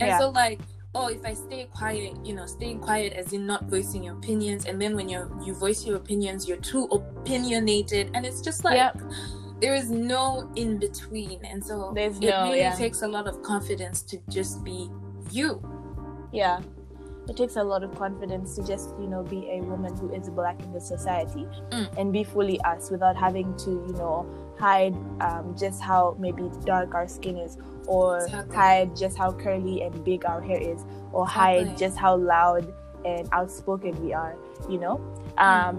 And 0.00 0.08
yeah. 0.08 0.18
so 0.18 0.30
like 0.30 0.60
oh 0.94 1.08
if 1.08 1.24
i 1.24 1.34
stay 1.34 1.66
quiet 1.74 2.14
you 2.24 2.34
know 2.34 2.46
staying 2.46 2.78
quiet 2.78 3.12
as 3.14 3.32
in 3.32 3.46
not 3.46 3.64
voicing 3.64 4.04
your 4.04 4.14
opinions 4.14 4.64
and 4.66 4.80
then 4.80 4.94
when 4.94 5.08
you 5.08 5.28
you 5.44 5.52
voice 5.54 5.84
your 5.84 5.96
opinions 5.96 6.46
you're 6.48 6.58
too 6.58 6.84
opinionated 6.92 8.10
and 8.14 8.24
it's 8.24 8.40
just 8.40 8.64
like 8.64 8.76
Yep. 8.76 9.00
There 9.60 9.74
is 9.74 9.90
no 9.90 10.50
in 10.56 10.78
between 10.78 11.44
and 11.44 11.64
so 11.64 11.92
There's 11.94 12.18
it 12.18 12.22
no- 12.30 12.44
really 12.44 12.58
yeah. 12.58 12.74
takes 12.74 13.02
a 13.02 13.08
lot 13.08 13.26
of 13.28 13.42
confidence 13.42 14.02
to 14.02 14.18
just 14.28 14.62
be 14.64 14.90
you 15.30 15.62
Yeah. 16.32 16.60
It 17.26 17.38
takes 17.38 17.56
a 17.56 17.64
lot 17.64 17.82
of 17.82 17.94
confidence 17.96 18.54
to 18.56 18.62
just, 18.66 18.90
you 19.00 19.06
know, 19.06 19.22
be 19.22 19.48
a 19.50 19.62
woman 19.62 19.96
who 19.96 20.12
is 20.12 20.28
black 20.28 20.60
in 20.62 20.72
the 20.74 20.80
society 20.80 21.46
Mm. 21.70 21.88
and 21.96 22.12
be 22.12 22.22
fully 22.22 22.60
us 22.62 22.90
without 22.90 23.16
having 23.16 23.56
to, 23.64 23.70
you 23.70 23.94
know, 23.96 24.26
hide 24.58 24.94
um, 25.22 25.54
just 25.56 25.80
how 25.80 26.16
maybe 26.18 26.50
dark 26.66 26.92
our 26.94 27.08
skin 27.08 27.38
is 27.38 27.56
or 27.86 28.18
Exactly. 28.18 28.54
hide 28.54 28.94
just 28.96 29.16
how 29.16 29.32
curly 29.32 29.80
and 29.82 30.04
big 30.04 30.26
our 30.26 30.42
hair 30.42 30.60
is 30.60 30.84
or 31.14 31.26
hide 31.26 31.60
Exactly. 31.62 31.86
just 31.86 31.96
how 31.96 32.14
loud 32.16 32.70
and 33.06 33.26
outspoken 33.32 33.94
we 34.04 34.12
are, 34.12 34.36
you 34.68 34.78
know? 34.78 35.00
Mm. 35.38 35.42
Um, 35.46 35.76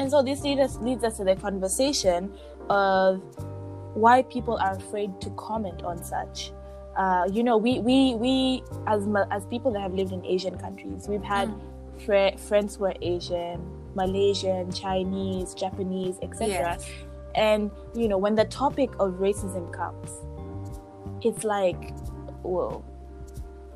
and 0.00 0.10
so 0.10 0.22
this 0.22 0.42
leads 0.42 0.60
us, 0.60 0.76
leads 0.82 1.02
us 1.02 1.16
to 1.16 1.24
the 1.24 1.34
conversation 1.36 2.30
of 2.70 3.22
why 3.94 4.22
people 4.22 4.56
are 4.58 4.72
afraid 4.76 5.20
to 5.20 5.30
comment 5.30 5.82
on 5.82 6.02
such. 6.02 6.52
Uh, 6.96 7.28
you 7.32 7.42
know, 7.42 7.56
we, 7.56 7.78
we, 7.80 8.14
we 8.16 8.62
as 8.86 9.06
as 9.30 9.44
people 9.46 9.72
that 9.72 9.80
have 9.80 9.94
lived 9.94 10.12
in 10.12 10.24
Asian 10.24 10.58
countries, 10.58 11.06
we've 11.08 11.22
had 11.22 11.48
Mm. 11.48 11.60
fri 12.04 12.36
friends 12.36 12.76
who 12.76 12.84
are 12.86 12.94
Asian, 13.02 13.60
Malaysian, 13.94 14.70
Chinese, 14.72 15.54
Japanese, 15.54 16.16
etc. 16.22 16.48
Yes. 16.48 16.90
And 17.34 17.70
you 17.94 18.08
know, 18.08 18.18
when 18.18 18.34
the 18.34 18.44
topic 18.46 18.90
of 18.98 19.14
racism 19.14 19.72
comes, 19.72 20.10
it's 21.22 21.44
like, 21.44 21.94
well, 22.42 22.84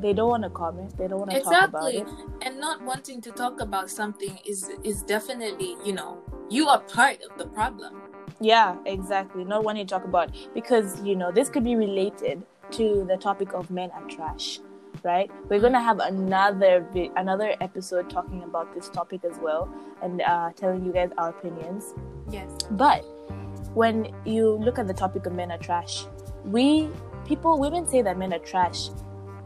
they 0.00 0.12
don't 0.12 0.28
want 0.30 0.42
to 0.42 0.50
comment, 0.50 0.96
they 0.99 1.06
don't 1.06 1.20
want 1.20 1.30
to 1.30 1.40
talk 1.40 1.68
about 1.68 1.94
it. 1.94 2.00
exactly 2.02 2.25
it. 2.25 2.46
and 2.46 2.58
not 2.58 2.82
wanting 2.82 3.20
to 3.20 3.30
talk 3.30 3.61
about 3.61 3.88
something 3.90 4.38
is 4.44 4.68
is 4.82 5.02
definitely 5.04 5.76
you 5.84 5.92
know 5.92 6.18
you 6.50 6.66
are 6.68 6.80
part 6.80 7.18
of 7.22 7.38
the 7.38 7.46
problem 7.46 7.94
Yeah, 8.41 8.76
exactly. 8.87 9.45
Not 9.45 9.64
wanting 9.64 9.87
to 9.87 9.91
talk 9.91 10.05
about 10.05 10.31
because 10.55 11.00
you 11.02 11.17
know 11.17 11.31
this 11.31 11.49
could 11.49 11.64
be 11.64 11.76
related 11.76 12.43
to 12.73 13.05
the 13.09 13.17
topic 13.17 13.52
of 13.52 13.71
men 13.71 13.91
are 13.93 14.02
trash, 14.09 14.61
right? 15.05 15.31
We're 15.49 15.61
gonna 15.61 15.83
have 15.83 16.00
another 16.00 16.81
bit, 16.93 17.12
another 17.17 17.55
episode 17.61 18.11
talking 18.11 18.43
about 18.43 18.75
this 18.75 18.88
topic 18.88 19.25
as 19.25 19.38
well 19.38 19.73
and 20.02 20.23
uh, 20.23 20.50
telling 20.57 20.85
you 20.85 20.93
guys 20.93 21.11
our 21.19 21.31
opinions. 21.31 21.95
yes 22.31 22.50
But 22.71 23.05
when 23.75 24.12
you 24.25 24.52
look 24.52 24.79
at 24.79 24.87
the 24.87 24.95
topic 24.95 25.26
of 25.26 25.33
men 25.33 25.50
are 25.52 25.59
trash, 25.59 26.07
we 26.45 26.88
people 27.25 27.59
women 27.59 27.87
say 27.87 28.02
that 28.02 28.19
men 28.19 28.33
are 28.33 28.38
trash 28.38 28.91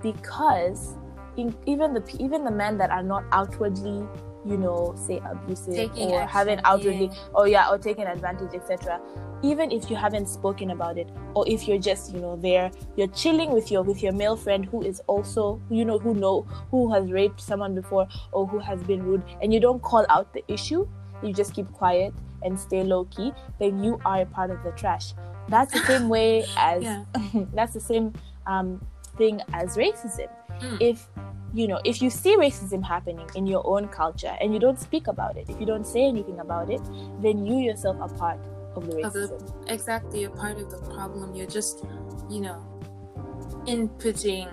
because 0.03 0.95
in, 1.37 1.55
even 1.67 1.93
the 1.93 2.03
even 2.19 2.45
the 2.45 2.51
men 2.51 2.79
that 2.79 2.91
are 2.91 3.03
not 3.03 3.25
outwardly 3.33 4.07
you 4.47 4.57
know 4.57 4.95
say 4.97 5.21
abusive 5.31 5.75
Taking 5.75 6.11
or 6.13 6.21
action, 6.21 6.29
having 6.29 6.61
outwardly 6.65 7.07
yeah. 7.07 7.29
or 7.35 7.49
yeah 7.49 7.71
or 7.71 7.79
taking 7.79 8.05
advantage 8.07 8.55
etc 8.55 9.01
even 9.43 9.71
if 9.71 9.91
you 9.91 9.97
haven't 9.97 10.29
spoken 10.29 10.71
about 10.71 10.97
it 10.99 11.09
or 11.35 11.47
if 11.49 11.67
you're 11.69 11.79
just 11.79 12.15
you 12.15 12.21
know 12.21 12.37
there 12.37 12.71
you're 12.97 13.09
chilling 13.09 13.51
with 13.53 13.71
your 13.71 13.83
with 13.83 14.03
your 14.03 14.13
male 14.13 14.37
friend 14.37 14.65
who 14.67 14.83
is 14.83 15.01
also 15.07 15.61
you 15.71 15.85
know 15.85 15.99
who 15.99 16.15
know 16.15 16.43
who 16.71 16.93
has 16.93 17.11
raped 17.13 17.41
someone 17.41 17.75
before 17.75 18.07
or 18.33 18.47
who 18.47 18.59
has 18.59 18.83
been 18.85 19.03
rude 19.03 19.23
and 19.43 19.53
you 19.53 19.61
don't 19.61 19.83
call 19.83 20.07
out 20.09 20.33
the 20.33 20.43
issue 20.53 20.87
you 21.23 21.33
just 21.33 21.55
keep 21.55 21.71
quiet 21.73 22.15
and 22.43 22.59
stay 22.59 22.83
low 22.83 23.05
key 23.07 23.33
then 23.59 23.83
you 23.83 24.01
are 24.05 24.23
a 24.23 24.27
part 24.27 24.51
of 24.51 24.63
the 24.63 24.71
trash 24.73 25.13
that's 25.49 25.73
the 25.73 25.81
same 25.87 26.09
way 26.09 26.45
as 26.57 26.83
Yeah. 26.83 27.05
that's 27.55 27.73
the 27.75 27.81
same 27.81 28.13
um, 28.47 28.81
thing 29.17 29.41
as 29.53 29.77
racism 29.77 30.29
Mm. 30.57 30.81
if 30.81 31.09
you 31.55 31.67
know 31.69 31.81
if 31.85 32.03
you 32.03 32.11
see 32.11 32.37
racism 32.37 32.85
happening 32.85 33.29
in 33.35 33.47
your 33.47 33.67
own 33.67 33.89
culture 33.89 34.37
and 34.41 34.53
you 34.53 34.59
don't 34.61 34.79
speak 34.81 35.07
about 35.07 35.37
it 35.37 35.49
if 35.49 35.59
you 35.61 35.67
don't 35.67 35.87
say 35.87 36.05
anything 36.05 36.39
about 36.41 36.71
it 36.71 36.81
then 37.23 37.47
you 37.47 37.57
yourself 37.57 37.97
are 38.01 38.09
part 38.15 38.39
of 38.75 38.87
the 38.91 39.03
Of 39.05 39.13
the- 39.13 39.21
racism. 39.29 39.71
exactly 39.71 40.21
you're 40.23 40.31
part 40.31 40.59
of 40.59 40.71
the 40.71 40.79
problem. 40.95 41.35
You're 41.35 41.47
just 41.47 41.85
you 42.29 42.41
know 42.41 42.63
inputting 43.67 44.49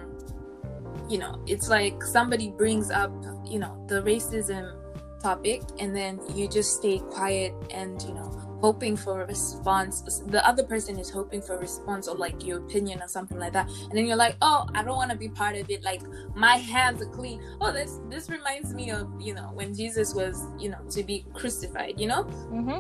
you 1.10 1.18
know 1.18 1.42
it's 1.48 1.68
like 1.70 2.02
somebody 2.04 2.50
brings 2.50 2.90
up 2.90 3.12
you 3.46 3.60
know 3.60 3.84
the 3.88 4.02
racism 4.04 4.74
topic 5.22 5.62
and 5.80 5.96
then 5.96 6.20
you 6.36 6.48
just 6.48 6.78
stay 6.78 7.00
quiet 7.00 7.54
and 7.72 8.02
you 8.04 8.14
know 8.14 8.30
hoping 8.64 8.96
for 8.96 9.24
a 9.24 9.26
response. 9.26 10.22
The 10.28 10.48
other 10.48 10.64
person 10.64 10.98
is 10.98 11.10
hoping 11.10 11.42
for 11.42 11.56
a 11.56 11.60
response 11.60 12.08
or 12.08 12.16
like 12.16 12.46
your 12.46 12.60
opinion 12.60 13.02
or 13.02 13.10
something 13.10 13.38
like 13.38 13.52
that. 13.52 13.68
And 13.68 13.92
then 13.92 14.06
you're 14.06 14.16
like 14.16 14.38
oh 14.42 14.66
i 14.74 14.82
don't 14.82 14.96
want 14.96 15.12
to 15.12 15.18
be 15.18 15.28
part 15.28 15.58
of 15.58 15.70
it. 15.70 15.84
Like 15.84 16.02
my 16.34 16.56
hands 16.56 17.02
are 17.02 17.12
clean. 17.18 17.44
Oh 17.60 17.74
this 17.74 18.00
this 18.10 18.30
reminds 18.30 18.74
me 18.74 18.90
of 18.90 19.10
you 19.20 19.34
know 19.34 19.52
when 19.54 19.74
jesus 19.74 20.14
was 20.14 20.48
you 20.58 20.70
know 20.70 20.80
to 20.92 21.04
be 21.04 21.26
crucified 21.34 22.00
you 22.00 22.08
know? 22.08 22.24
Mm-hmm. 22.24 22.80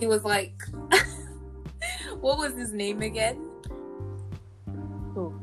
he 0.00 0.06
was 0.06 0.24
like 0.24 0.62
what 2.20 2.38
was 2.38 2.54
his 2.54 2.72
name 2.72 3.02
again? 3.02 3.36
Who? 5.14 5.38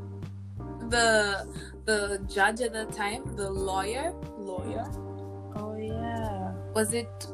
the 0.89 1.45
the 1.85 2.25
judge 2.27 2.61
at 2.61 2.73
the 2.73 2.85
time 2.85 3.35
the 3.35 3.51
lawyer? 3.51 4.13
Lawyer? 4.39 4.85
Oh 5.55 5.75
yeah. 5.77 6.53
Was 6.73 6.93
it 6.93 7.27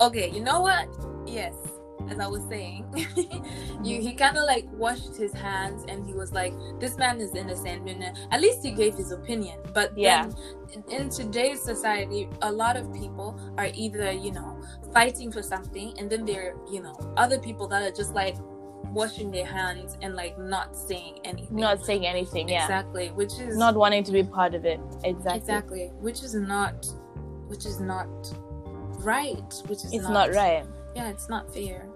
okay 0.00 0.30
you 0.30 0.40
know 0.40 0.60
what? 0.60 0.88
Yes 1.26 1.54
as 2.10 2.18
i 2.18 2.26
was 2.26 2.42
saying 2.48 2.84
you, 2.94 3.04
mm-hmm. 3.04 3.84
he 3.84 4.14
kind 4.14 4.36
of 4.36 4.44
like 4.44 4.66
washed 4.72 5.16
his 5.16 5.32
hands 5.32 5.84
and 5.88 6.06
he 6.06 6.12
was 6.12 6.32
like 6.32 6.52
this 6.78 6.96
man 6.96 7.20
is 7.20 7.34
innocent 7.34 7.88
and 7.88 8.04
at 8.30 8.40
least 8.40 8.64
he 8.64 8.70
gave 8.70 8.94
his 8.94 9.12
opinion. 9.12 9.58
But 9.72 9.96
Yeah. 9.96 10.26
then 10.72 10.84
in, 10.90 11.00
in 11.00 11.10
today's 11.10 11.60
society 11.60 12.28
a 12.42 12.52
lot 12.52 12.76
of 12.76 12.92
people 12.92 13.38
are 13.58 13.68
either 13.74 14.12
you 14.12 14.32
know 14.32 14.60
fighting 14.92 15.32
for 15.32 15.42
something 15.42 15.94
and 15.98 16.10
then 16.10 16.24
there 16.24 16.52
are 16.52 16.72
you 16.72 16.82
know 16.82 16.96
other 17.16 17.38
people 17.38 17.66
that 17.68 17.82
are 17.82 17.94
just 17.94 18.14
like 18.14 18.36
washing 18.92 19.30
their 19.30 19.46
hands 19.46 19.96
and 20.00 20.14
like 20.14 20.38
not 20.38 20.76
saying 20.76 21.18
anything. 21.24 21.56
Not 21.56 21.84
saying 21.84 22.06
anything 22.06 22.48
yeah. 22.48 22.64
Exactly 22.64 23.08
which 23.08 23.32
is 23.38 23.56
not 23.56 23.74
wanting 23.74 24.04
to 24.04 24.12
be 24.12 24.22
part 24.22 24.54
of 24.54 24.64
it. 24.64 24.80
Exactly. 25.04 25.38
Exactly 25.38 25.86
which 26.00 26.22
is 26.22 26.34
not 26.34 26.86
which 27.48 27.66
is 27.66 27.80
not 27.80 28.08
right 29.00 29.62
which 29.66 29.84
is 29.84 29.92
it's 29.92 30.08
not 30.08 30.32
right. 30.34 30.64
Yeah 30.94 31.08
it's 31.08 31.28
not 31.28 31.52
fair. 31.52 31.86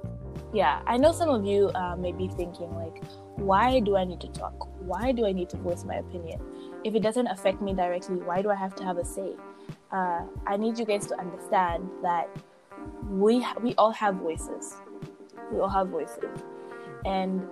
Yeah 0.52 0.82
i 0.86 0.96
know 0.96 1.12
some 1.12 1.28
of 1.28 1.44
you 1.44 1.70
uh, 1.74 1.96
may 1.96 2.12
be 2.12 2.28
thinking 2.28 2.74
like 2.74 3.02
why 3.36 3.80
do 3.80 3.96
i 3.96 4.04
need 4.04 4.20
to 4.20 4.28
talk? 4.28 4.68
Why 4.80 5.12
do 5.12 5.26
i 5.26 5.32
need 5.32 5.48
to 5.50 5.56
voice 5.56 5.84
my 5.84 5.96
opinion? 5.96 6.40
If 6.84 6.94
it 6.94 7.02
doesn't 7.02 7.26
affect 7.26 7.60
me 7.62 7.74
directly 7.74 8.16
why 8.16 8.42
do 8.42 8.50
i 8.50 8.54
have 8.54 8.74
to 8.76 8.84
have 8.84 8.98
a 8.98 9.04
say? 9.04 9.34
Uh, 9.92 10.22
i 10.46 10.56
need 10.56 10.78
you 10.78 10.84
guys 10.84 11.06
to 11.06 11.18
understand 11.18 11.88
that 12.02 12.28
we 13.08 13.42
ha- 13.42 13.56
we 13.62 13.74
all 13.76 13.92
have 13.92 14.16
voices. 14.16 14.76
We 15.52 15.60
all 15.60 15.68
have 15.68 15.88
voices. 15.88 16.30
And 17.04 17.42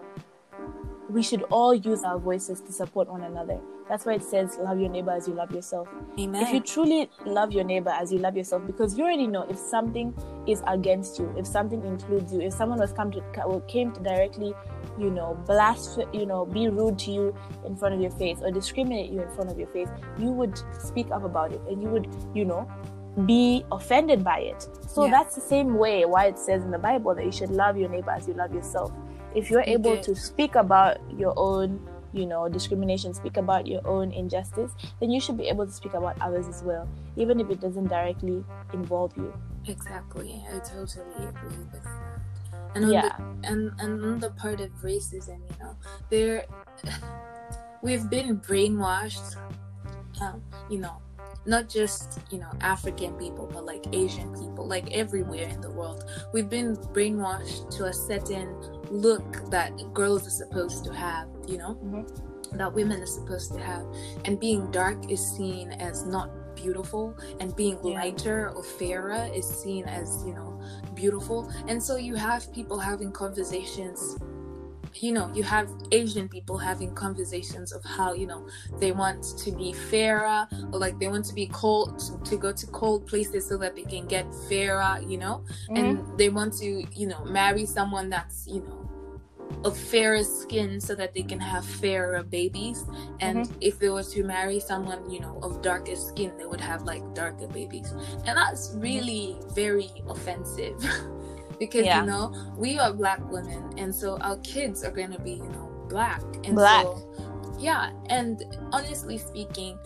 we 1.09 1.23
should 1.23 1.43
all 1.51 1.75
use 1.75 2.05
our 2.05 2.19
voices 2.19 2.61
to 2.61 2.73
support 2.73 3.09
one 3.09 3.23
another 3.23 3.59
that's 3.89 4.05
why 4.05 4.15
it 4.15 4.23
says 4.23 4.59
love 4.61 4.79
your 4.79 4.91
neighbor 4.91 5.11
as 5.11 5.27
you 5.27 5.35
love 5.35 5.51
yourself. 5.53 5.89
Amen. 6.19 6.43
If 6.43 6.53
you 6.53 6.61
truly 6.61 7.11
love 7.25 7.53
your 7.53 7.65
neighbor 7.65 7.91
as 7.91 8.13
you 8.13 8.19
love 8.19 8.37
yourself 8.37 8.67
because 8.67 8.99
you 8.99 9.05
already 9.05 9.27
know 9.27 9.43
if 9.49 9.57
something 9.59 10.15
is 10.47 10.63
against 10.67 11.19
you 11.19 11.33
if 11.37 11.47
something 11.47 11.85
includes 11.85 12.33
you 12.33 12.41
if 12.41 12.53
someone 12.55 12.79
was 12.79 12.93
come 12.93 13.11
to 13.11 13.63
came 13.69 13.93
to 13.93 14.01
directly 14.01 14.55
you 14.99 15.11
know 15.11 15.35
blast 15.47 16.01
you 16.13 16.25
know 16.25 16.47
be 16.47 16.69
rude 16.69 16.99
to 16.99 17.11
you 17.11 17.35
in 17.67 17.77
front 17.77 17.95
of 17.95 18.01
your 18.01 18.11
face 18.13 18.39
or 18.41 18.51
discriminate 18.51 19.11
you 19.11 19.21
in 19.21 19.31
front 19.33 19.51
of 19.51 19.59
your 19.59 19.69
face 19.69 19.89
you 20.19 20.31
would 20.31 20.59
speak 20.81 21.11
up 21.11 21.23
about 21.23 21.53
it 21.53 21.61
and 21.69 21.83
you 21.83 21.89
would 21.89 22.09
you 22.35 22.45
know 22.45 22.67
be 23.27 23.65
offended 23.73 24.23
by 24.23 24.39
it. 24.41 24.69
So 24.87 25.05
Yeah. 25.05 25.11
that's 25.11 25.35
the 25.35 25.41
same 25.41 25.77
way 25.77 26.05
why 26.05 26.27
it 26.27 26.39
says 26.39 26.63
in 26.63 26.71
the 26.71 26.79
bible 26.79 27.15
that 27.15 27.25
you 27.25 27.33
should 27.33 27.51
love 27.51 27.77
your 27.77 27.89
neighbor 27.89 28.11
as 28.11 28.29
you 28.29 28.35
love 28.35 28.55
yourself. 28.55 28.93
If 29.35 29.51
you're 29.51 29.63
able 29.67 29.99
to 29.99 30.15
speak 30.15 30.55
about 30.55 30.99
your 31.17 31.35
own 31.37 31.81
you 32.19 32.27
know 32.27 32.49
discrimination 32.49 33.15
speak 33.15 33.37
about 33.37 33.67
your 33.67 33.87
own 33.87 34.11
injustice 34.13 34.73
then 35.01 35.11
you 35.11 35.21
should 35.21 35.39
be 35.39 35.49
able 35.49 35.67
to 35.67 35.73
speak 35.73 35.95
about 35.95 36.21
others 36.21 36.49
as 36.49 36.63
well 36.63 36.89
even 37.17 37.41
if 37.41 37.51
it 37.51 37.61
doesn't 37.61 37.89
directly 37.89 38.45
involve 38.73 39.13
you. 39.17 39.33
Exactly. 39.67 40.43
I 40.49 40.59
totally 40.61 41.27
agree 41.29 41.59
with 41.73 41.83
that. 41.83 42.21
And 42.75 42.85
on 42.85 42.93
yeah. 42.93 43.03
the, 43.03 43.49
and 43.49 43.73
and 43.81 44.05
on 44.05 44.19
the 44.21 44.31
part 44.31 44.61
of 44.61 44.71
racism 44.83 45.41
you 45.51 45.57
know 45.61 45.77
there 46.11 46.45
we've 47.83 48.09
been 48.09 48.39
brainwashed 48.41 49.37
um, 50.21 50.43
you 50.69 50.79
know 50.79 51.01
not 51.47 51.69
just 51.69 52.19
you 52.31 52.39
know 52.39 52.51
african 52.61 53.13
people 53.15 53.49
but 53.53 53.65
like 53.65 53.85
asian 53.93 54.33
people 54.39 54.67
like 54.67 54.91
everywhere 54.93 55.49
in 55.49 55.61
the 55.61 55.71
world. 55.71 56.05
We've 56.33 56.49
been 56.49 56.77
brainwashed 56.77 57.71
to 57.77 57.85
a 57.87 57.93
certain 57.93 58.49
look 58.91 59.51
that 59.51 59.73
girls 59.95 60.27
are 60.27 60.31
supposed 60.31 60.85
to 60.85 60.93
have 60.93 61.29
you 61.47 61.59
know? 61.59 61.75
Mhm. 61.83 62.07
that 62.53 62.73
women 62.73 63.03
are 63.03 63.07
supposed 63.07 63.53
to 63.53 63.61
have. 63.61 63.87
And 64.25 64.41
being 64.41 64.71
dark 64.71 65.11
is 65.11 65.21
seen 65.21 65.71
as 65.73 66.07
not 66.07 66.31
beautiful 66.57 67.15
and 67.41 67.55
being 67.55 67.81
lighter 67.83 68.51
or 68.51 68.63
fairer 68.63 69.29
is 69.35 69.47
seen 69.47 69.85
as 69.85 70.25
you 70.27 70.35
know 70.35 70.59
beautiful. 70.95 71.49
And 71.69 71.83
so 71.83 71.97
you 71.97 72.15
have 72.17 72.53
people 72.53 72.79
having 72.79 73.13
conversations 73.13 74.17
you 74.97 75.13
know 75.13 75.31
you 75.35 75.43
have 75.43 75.69
asian 75.93 76.29
people 76.29 76.57
having 76.57 76.95
conversations 76.95 77.73
of 77.73 77.85
how 77.85 78.13
you 78.13 78.27
know 78.27 78.47
they 78.79 78.93
want 78.93 79.23
to 79.39 79.51
be 79.53 79.73
fairer 79.73 80.47
or 80.73 80.79
like 80.79 80.99
they 80.99 81.09
want 81.09 81.25
to 81.25 81.35
be 81.35 81.47
cold 81.49 81.99
to 82.25 82.37
go 82.37 82.53
to 82.53 82.67
cold 82.69 83.07
places 83.07 83.47
so 83.47 83.57
that 83.57 83.77
they 83.77 83.83
can 83.83 84.07
get 84.07 84.27
fairer 84.49 84.99
you 85.07 85.19
know? 85.19 85.45
Mm-hmm. 85.71 85.77
and 85.77 86.19
they 86.19 86.29
want 86.29 86.55
to 86.59 86.85
you 86.95 87.07
know 87.07 87.25
marry 87.25 87.67
someone 87.67 88.09
that's 88.09 88.47
you 88.47 88.61
know 88.61 88.89
of 89.65 89.77
fairer 89.77 90.23
skin 90.23 90.81
so 90.81 90.95
that 90.95 91.15
they 91.15 91.23
can 91.23 91.41
have 91.41 91.65
fairer 91.65 92.23
babies. 92.23 92.85
And 93.21 93.39
mm-hmm. 93.39 93.59
if 93.61 93.79
they 93.79 93.89
were 93.89 94.03
to 94.03 94.23
marry 94.25 94.61
someone 94.61 95.09
you 95.11 95.21
know 95.21 95.39
of 95.43 95.63
darker 95.63 95.97
skin 95.97 96.33
they 96.39 96.47
would 96.47 96.61
have 96.61 96.83
like 96.83 97.03
darker 97.15 97.47
babies. 97.49 97.93
And 98.25 98.37
that's 98.37 98.73
really 98.77 99.37
very 99.55 99.91
offensive 100.09 100.77
because 101.59 101.85
yeah. 101.85 102.01
you 102.01 102.07
know 102.07 102.55
we 102.57 102.79
are 102.79 102.93
black 102.93 103.21
women 103.31 103.73
and 103.79 103.95
so 103.95 104.19
our 104.19 104.37
kids 104.39 104.85
are 104.85 104.91
going 104.91 105.13
to 105.13 105.21
be 105.21 105.33
you 105.33 105.49
know 105.49 105.87
black 105.89 106.23
and 106.45 106.55
black. 106.55 106.85
so 106.85 107.57
yeah 107.59 107.91
and 108.09 108.45
honestly 108.73 109.19
speaking 109.19 109.79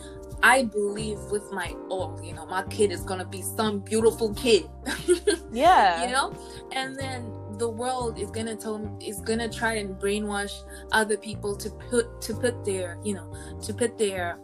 I 0.45 0.65
believe 0.65 1.19
with 1.31 1.49
my 1.53 1.73
all, 1.87 2.19
you 2.21 2.33
know, 2.33 2.45
my 2.45 2.63
kid 2.63 2.91
is 2.91 2.99
gonna 3.03 3.23
be 3.23 3.41
some 3.41 3.79
beautiful 3.79 4.33
kid. 4.33 4.69
yeah. 5.53 6.05
You 6.05 6.11
know? 6.11 6.33
And 6.73 6.99
then 6.99 7.31
the 7.57 7.69
world 7.69 8.19
is 8.19 8.29
gonna 8.29 8.57
tell 8.57 8.97
is 9.01 9.21
gonna 9.21 9.47
try 9.47 9.75
and 9.75 9.95
brainwash 9.95 10.53
other 10.91 11.15
people 11.15 11.55
to 11.55 11.69
put 11.69 12.19
to 12.23 12.33
put 12.33 12.65
their, 12.65 12.97
you 13.05 13.13
know, 13.13 13.33
to 13.61 13.73
put 13.73 13.97
their 13.97 14.37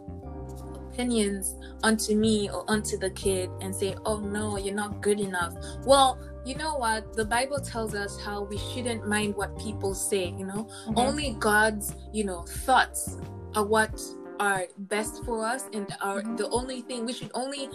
opinions 0.90 1.54
onto 1.82 2.14
me 2.14 2.50
or 2.50 2.64
onto 2.68 2.96
the 2.96 3.10
kid 3.10 3.50
and 3.60 3.74
say, 3.74 3.94
oh 4.06 4.20
no, 4.20 4.56
you're 4.56 4.74
not 4.74 5.02
good 5.02 5.20
enough. 5.20 5.54
Well, 5.84 6.18
you 6.44 6.54
know 6.54 6.76
what 6.76 7.12
the 7.14 7.24
bible 7.24 7.58
tells 7.58 7.94
us 7.94 8.20
how 8.20 8.42
we 8.42 8.58
shouldn't 8.58 9.06
mind 9.06 9.34
what 9.34 9.56
people 9.58 9.94
say 9.94 10.34
you 10.38 10.46
know 10.46 10.64
mm-hmm. 10.64 10.98
only 10.98 11.36
god's 11.38 11.94
you 12.12 12.24
know 12.24 12.42
thoughts 12.42 13.18
are 13.54 13.64
what 13.64 14.00
are 14.38 14.64
best 14.78 15.22
for 15.24 15.44
us 15.44 15.68
and 15.74 15.94
are 16.00 16.22
mm-hmm. 16.22 16.36
the 16.36 16.48
only 16.50 16.80
thing 16.80 17.04
we 17.04 17.12
should 17.12 17.30
only 17.34 17.68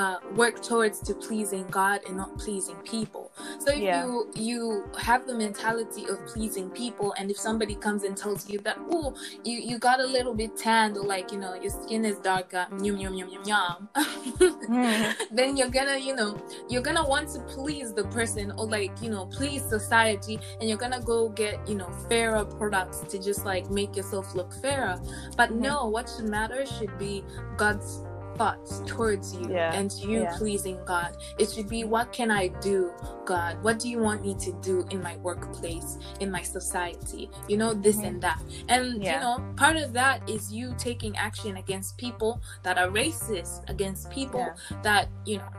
uh, 0.00 0.16
work 0.34 0.62
towards 0.62 0.98
to 1.00 1.14
pleasing 1.14 1.66
God 1.66 2.00
and 2.06 2.16
not 2.16 2.38
pleasing 2.38 2.76
people. 2.76 3.19
So 3.58 3.72
if 3.72 3.80
yeah. 3.80 4.04
you 4.04 4.30
you 4.34 4.84
have 4.98 5.26
the 5.26 5.34
mentality 5.34 6.06
of 6.06 6.24
pleasing 6.26 6.70
people, 6.70 7.14
and 7.18 7.30
if 7.30 7.38
somebody 7.38 7.74
comes 7.74 8.04
and 8.04 8.16
tells 8.16 8.48
you 8.48 8.58
that 8.60 8.78
oh 8.90 9.14
you 9.44 9.58
you 9.58 9.78
got 9.78 10.00
a 10.00 10.06
little 10.06 10.34
bit 10.34 10.56
tanned 10.56 10.96
or 10.96 11.04
like 11.04 11.32
you 11.32 11.38
know 11.38 11.54
your 11.54 11.70
skin 11.70 12.04
is 12.04 12.18
darker, 12.18 12.66
yum 12.82 12.96
yum 12.96 13.14
yum 13.14 13.28
yum 13.28 13.44
yum, 13.44 13.88
mm. 13.96 15.14
then 15.30 15.56
you're 15.56 15.70
gonna 15.70 15.96
you 15.98 16.14
know 16.14 16.40
you're 16.68 16.82
gonna 16.82 17.06
want 17.06 17.28
to 17.30 17.40
please 17.40 17.92
the 17.92 18.04
person 18.04 18.52
or 18.52 18.66
like 18.66 18.92
you 19.02 19.10
know 19.10 19.26
please 19.26 19.62
society, 19.62 20.38
and 20.60 20.68
you're 20.68 20.78
gonna 20.78 21.00
go 21.00 21.28
get 21.28 21.66
you 21.68 21.74
know 21.74 21.90
fairer 22.08 22.44
products 22.44 23.00
to 23.08 23.18
just 23.18 23.44
like 23.44 23.70
make 23.70 23.96
yourself 23.96 24.34
look 24.34 24.52
fairer. 24.60 25.00
But 25.36 25.50
mm. 25.50 25.60
no, 25.60 25.86
what 25.86 26.10
should 26.14 26.28
matter 26.28 26.64
should 26.66 26.96
be 26.98 27.24
God's 27.56 28.02
thoughts 28.40 28.80
towards 28.86 29.36
you 29.36 29.50
yeah. 29.50 29.74
and 29.74 29.92
you 30.00 30.22
yeah. 30.22 30.34
pleasing 30.38 30.78
God. 30.86 31.14
It 31.38 31.50
should 31.50 31.68
be, 31.68 31.84
what 31.84 32.10
can 32.10 32.30
I 32.30 32.48
do, 32.64 32.90
God? 33.26 33.62
What 33.62 33.78
do 33.78 33.86
you 33.86 33.98
want 33.98 34.22
me 34.22 34.34
to 34.36 34.52
do 34.62 34.86
in 34.90 35.02
my 35.02 35.18
workplace, 35.18 35.98
in 36.20 36.30
my 36.30 36.40
society? 36.40 37.28
You 37.48 37.58
know, 37.58 37.74
this 37.74 37.96
mm-hmm. 37.96 38.06
and 38.06 38.22
that. 38.22 38.42
And, 38.70 39.04
yeah. 39.04 39.12
you 39.12 39.20
know, 39.20 39.54
part 39.56 39.76
of 39.76 39.92
that 39.92 40.26
is 40.26 40.50
you 40.50 40.74
taking 40.78 41.14
action 41.18 41.58
against 41.58 41.98
people 41.98 42.40
that 42.62 42.78
are 42.78 42.88
racist, 42.88 43.68
against 43.68 44.10
people 44.10 44.50
that, 44.82 45.10
you 45.26 45.36
know, 45.36 45.50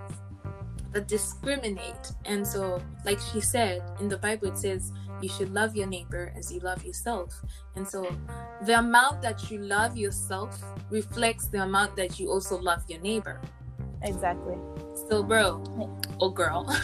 that 0.91 1.07
discriminate. 1.07 2.13
And 2.25 2.45
so, 2.45 2.81
like 3.05 3.19
she 3.31 3.41
said 3.41 3.83
in 3.99 4.09
the 4.09 4.17
Bible, 4.17 4.47
it 4.47 4.57
says, 4.57 4.91
you 5.23 5.29
should 5.29 5.53
love 5.53 5.75
your 5.75 5.87
neighbor 5.87 6.33
as 6.35 6.51
you 6.51 6.59
love 6.59 6.83
yourself. 6.83 7.41
And 7.75 7.87
so 7.87 8.07
the 8.65 8.79
amount 8.79 9.21
that 9.21 9.49
you 9.49 9.59
love 9.59 9.97
yourself 9.97 10.61
reflects 10.89 11.47
the 11.47 11.63
amount 11.63 11.95
that 11.95 12.19
you 12.19 12.29
also 12.29 12.59
love 12.59 12.83
your 12.87 12.99
neighbor. 13.01 13.41
Exactly. 14.03 14.55
So, 15.09 15.23
bro 15.23 15.63
or 16.19 16.33
girl, 16.33 16.65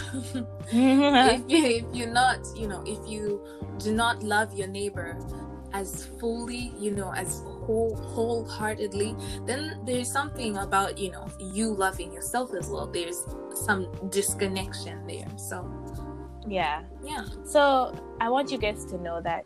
if, 0.72 1.40
you, 1.48 1.64
if 1.64 1.84
you're 1.92 2.12
not, 2.12 2.38
you 2.56 2.68
know, 2.68 2.82
if 2.86 2.98
you 3.08 3.44
do 3.78 3.94
not 3.94 4.22
love 4.22 4.54
your 4.54 4.68
neighbor 4.68 5.18
as 5.72 6.06
fully, 6.18 6.72
you 6.78 6.90
know, 6.90 7.12
as 7.12 7.40
whole 7.66 7.94
wholeheartedly, 7.96 9.14
then 9.44 9.80
there's 9.84 10.10
something 10.10 10.56
about, 10.56 10.98
you 10.98 11.10
know, 11.10 11.28
you 11.38 11.74
loving 11.74 12.12
yourself 12.12 12.54
as 12.54 12.68
well. 12.68 12.86
There's 12.86 13.24
some 13.54 13.88
disconnection 14.10 15.06
there. 15.06 15.28
So, 15.36 15.68
yeah. 16.50 16.82
Yeah. 17.04 17.24
So 17.44 17.94
I 18.20 18.28
want 18.28 18.50
you 18.50 18.58
guys 18.58 18.84
to 18.86 18.98
know 18.98 19.20
that 19.22 19.44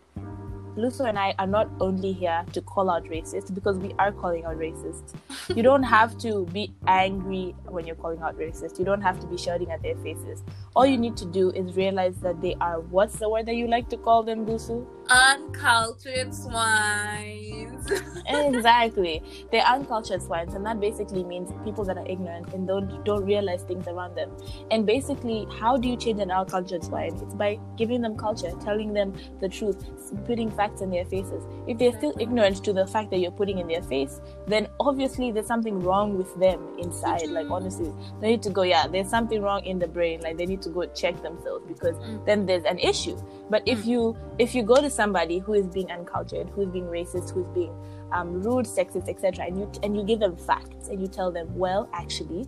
Lusu 0.77 1.07
and 1.07 1.19
I 1.19 1.35
are 1.39 1.47
not 1.47 1.69
only 1.81 2.13
here 2.13 2.45
to 2.53 2.63
call 2.63 2.89
out 2.89 3.05
racists 3.05 3.55
because 3.55 3.77
we 3.77 3.95
are 3.99 4.11
calling 4.11 4.47
out 4.47 4.57
racists. 4.57 5.15
you 5.55 5.63
don't 5.63 5.83
have 5.83 6.17
to 6.19 6.47
be 6.47 6.73
angry 6.87 7.55
when 7.67 7.87
you're 7.87 7.97
calling 7.97 8.21
out 8.23 8.39
racists. 8.39 8.79
You 8.79 8.87
don't 8.87 9.03
have 9.03 9.21
to 9.21 9.27
be 9.27 9.37
shouting 9.37 9.71
at 9.71 9.83
their 9.83 9.97
faces. 9.97 10.43
All 10.75 10.87
you 10.87 10.97
need 10.97 11.17
to 11.19 11.27
do 11.27 11.51
is 11.51 11.77
realize 11.77 12.17
that 12.21 12.41
they 12.41 12.55
are 12.61 12.81
what's 12.81 13.17
the 13.17 13.29
word 13.29 13.47
that 13.47 13.57
you 13.57 13.67
like 13.67 13.91
to 13.91 13.99
call 13.99 14.23
them, 14.23 14.47
Busu? 14.47 14.87
Uncultured 15.09 16.35
swines. 16.35 17.91
exactly. 18.29 19.23
They're 19.51 19.65
uncultured 19.65 20.23
swines, 20.23 20.55
and 20.55 20.65
that 20.65 20.81
basically 20.81 21.25
means 21.25 21.51
people 21.65 21.85
that 21.85 21.99
are 21.99 22.07
ignorant 22.07 22.53
and 22.55 22.67
don't 22.67 23.05
don't 23.05 23.25
realize 23.25 23.63
things 23.63 23.89
around 23.89 24.15
them. 24.15 24.31
And 24.71 24.87
basically, 24.87 25.47
how 25.59 25.77
do 25.77 25.89
you 25.89 25.97
change 25.97 26.21
an 26.21 26.31
uncultured 26.31 26.85
swine? 26.85 27.15
It's 27.21 27.35
by 27.35 27.59
giving 27.77 28.01
them 28.01 28.17
culture, 28.17 28.53
telling 28.65 28.93
them 28.93 29.13
the 29.41 29.49
truth, 29.49 29.85
putting 30.25 30.51
facts 30.51 30.81
in 30.81 30.91
their 30.91 31.05
faces. 31.05 31.45
If 31.67 31.79
they're 31.79 31.97
still 31.99 32.15
ignorant 32.19 32.65
to 32.65 32.73
the 32.73 32.87
fact 32.87 33.11
that 33.11 33.19
you're 33.19 33.33
putting 33.33 33.59
in 33.59 33.67
their 33.69 33.83
face, 33.83 34.21
then 34.47 34.69
obviously 34.81 35.33
there's 35.33 35.47
something 35.47 35.81
wrong 35.81 36.17
with 36.17 36.35
them 36.39 36.61
inside. 36.79 37.27
Like 37.29 37.51
honestly, 37.51 37.93
they 38.21 38.31
need 38.31 38.43
to 38.43 38.51
go. 38.51 38.63
Yeah, 38.63 38.87
there's 38.87 39.11
something 39.11 39.43
wrong 39.43 39.65
in 39.65 39.79
the 39.79 39.89
brain. 39.89 40.21
Like 40.21 40.37
they 40.37 40.47
need 40.47 40.63
to 40.63 40.71
go 40.71 40.87
check 40.87 41.21
themselves 41.23 41.65
because 41.67 41.97
mm. 41.97 42.25
then 42.25 42.47
there's 42.47 42.65
an 42.65 42.79
issue. 42.79 43.21
But 43.51 43.63
if 43.67 43.81
mm. 43.81 43.87
you 43.87 44.17
if 44.39 44.55
you 44.55 44.63
go 44.63 44.81
to 44.81 44.91
somebody 45.03 45.39
who 45.39 45.55
is 45.55 45.67
being 45.67 45.91
uncultured, 45.91 46.49
who's 46.51 46.69
being 46.69 46.87
racist, 46.87 47.31
who's 47.35 47.49
being 47.49 47.75
um, 48.13 48.41
rude, 48.43 48.67
sexist, 48.67 49.09
etc., 49.09 49.47
and 49.47 49.59
you 49.59 49.71
and 49.83 49.97
you 49.97 50.05
give 50.05 50.21
them 50.21 50.37
facts 50.37 50.89
and 50.89 51.01
you 51.01 51.09
tell 51.09 51.33
them, 51.33 51.49
well, 51.63 51.89
actually, 51.93 52.47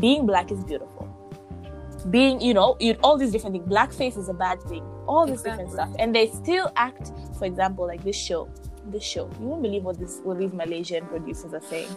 being 0.00 0.26
black 0.26 0.50
is 0.50 0.64
beautiful. 0.64 1.04
Being, 2.10 2.40
you 2.40 2.54
know, 2.54 2.76
you, 2.80 2.96
all 3.02 3.16
these 3.16 3.32
different 3.32 3.54
things. 3.54 3.68
Blackface 3.68 4.16
is 4.18 4.28
a 4.28 4.34
bad 4.34 4.62
thing. 4.62 4.84
All 5.06 5.26
this 5.26 5.40
exactly. 5.40 5.64
different 5.64 5.72
stuff, 5.72 5.96
and 5.98 6.14
they 6.14 6.26
still 6.28 6.72
act. 6.76 7.12
For 7.38 7.44
example, 7.44 7.86
like 7.86 8.02
this 8.02 8.16
show. 8.16 8.48
This 8.88 9.02
show, 9.02 9.28
you 9.40 9.46
won't 9.48 9.62
believe 9.62 9.82
what 9.82 9.98
this 9.98 10.20
what 10.22 10.38
these 10.38 10.52
Malaysian 10.52 11.06
producers 11.06 11.52
are 11.52 11.66
saying. 11.72 11.94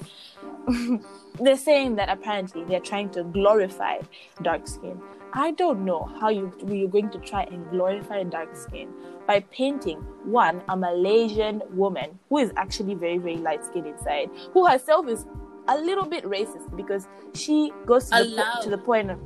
they're 1.39 1.63
saying 1.69 1.95
that 1.97 2.09
apparently 2.09 2.63
they're 2.63 2.87
trying 2.91 3.11
to 3.11 3.23
glorify 3.23 3.99
dark 4.41 4.67
skin. 4.67 4.99
I 5.33 5.51
don't 5.51 5.85
know 5.85 6.09
how 6.19 6.29
you 6.29 6.51
you're 6.67 6.89
going 6.89 7.09
to 7.11 7.19
try 7.19 7.43
and 7.43 7.69
glorify 7.69 8.23
dark 8.23 8.55
skin 8.55 8.89
by 9.27 9.41
painting 9.51 9.99
one 10.23 10.61
a 10.69 10.75
Malaysian 10.75 11.61
woman 11.71 12.17
who 12.29 12.39
is 12.39 12.51
actually 12.57 12.95
very 12.95 13.17
very 13.17 13.37
light 13.37 13.63
skinned 13.63 13.87
inside, 13.87 14.29
who 14.53 14.65
herself 14.65 15.07
is 15.07 15.25
a 15.67 15.77
little 15.77 16.05
bit 16.05 16.23
racist 16.23 16.75
because 16.75 17.07
she 17.35 17.71
goes 17.85 18.09
to, 18.09 18.23
the, 18.23 18.63
to 18.63 18.69
the 18.69 18.77
point 18.77 19.11
of 19.11 19.19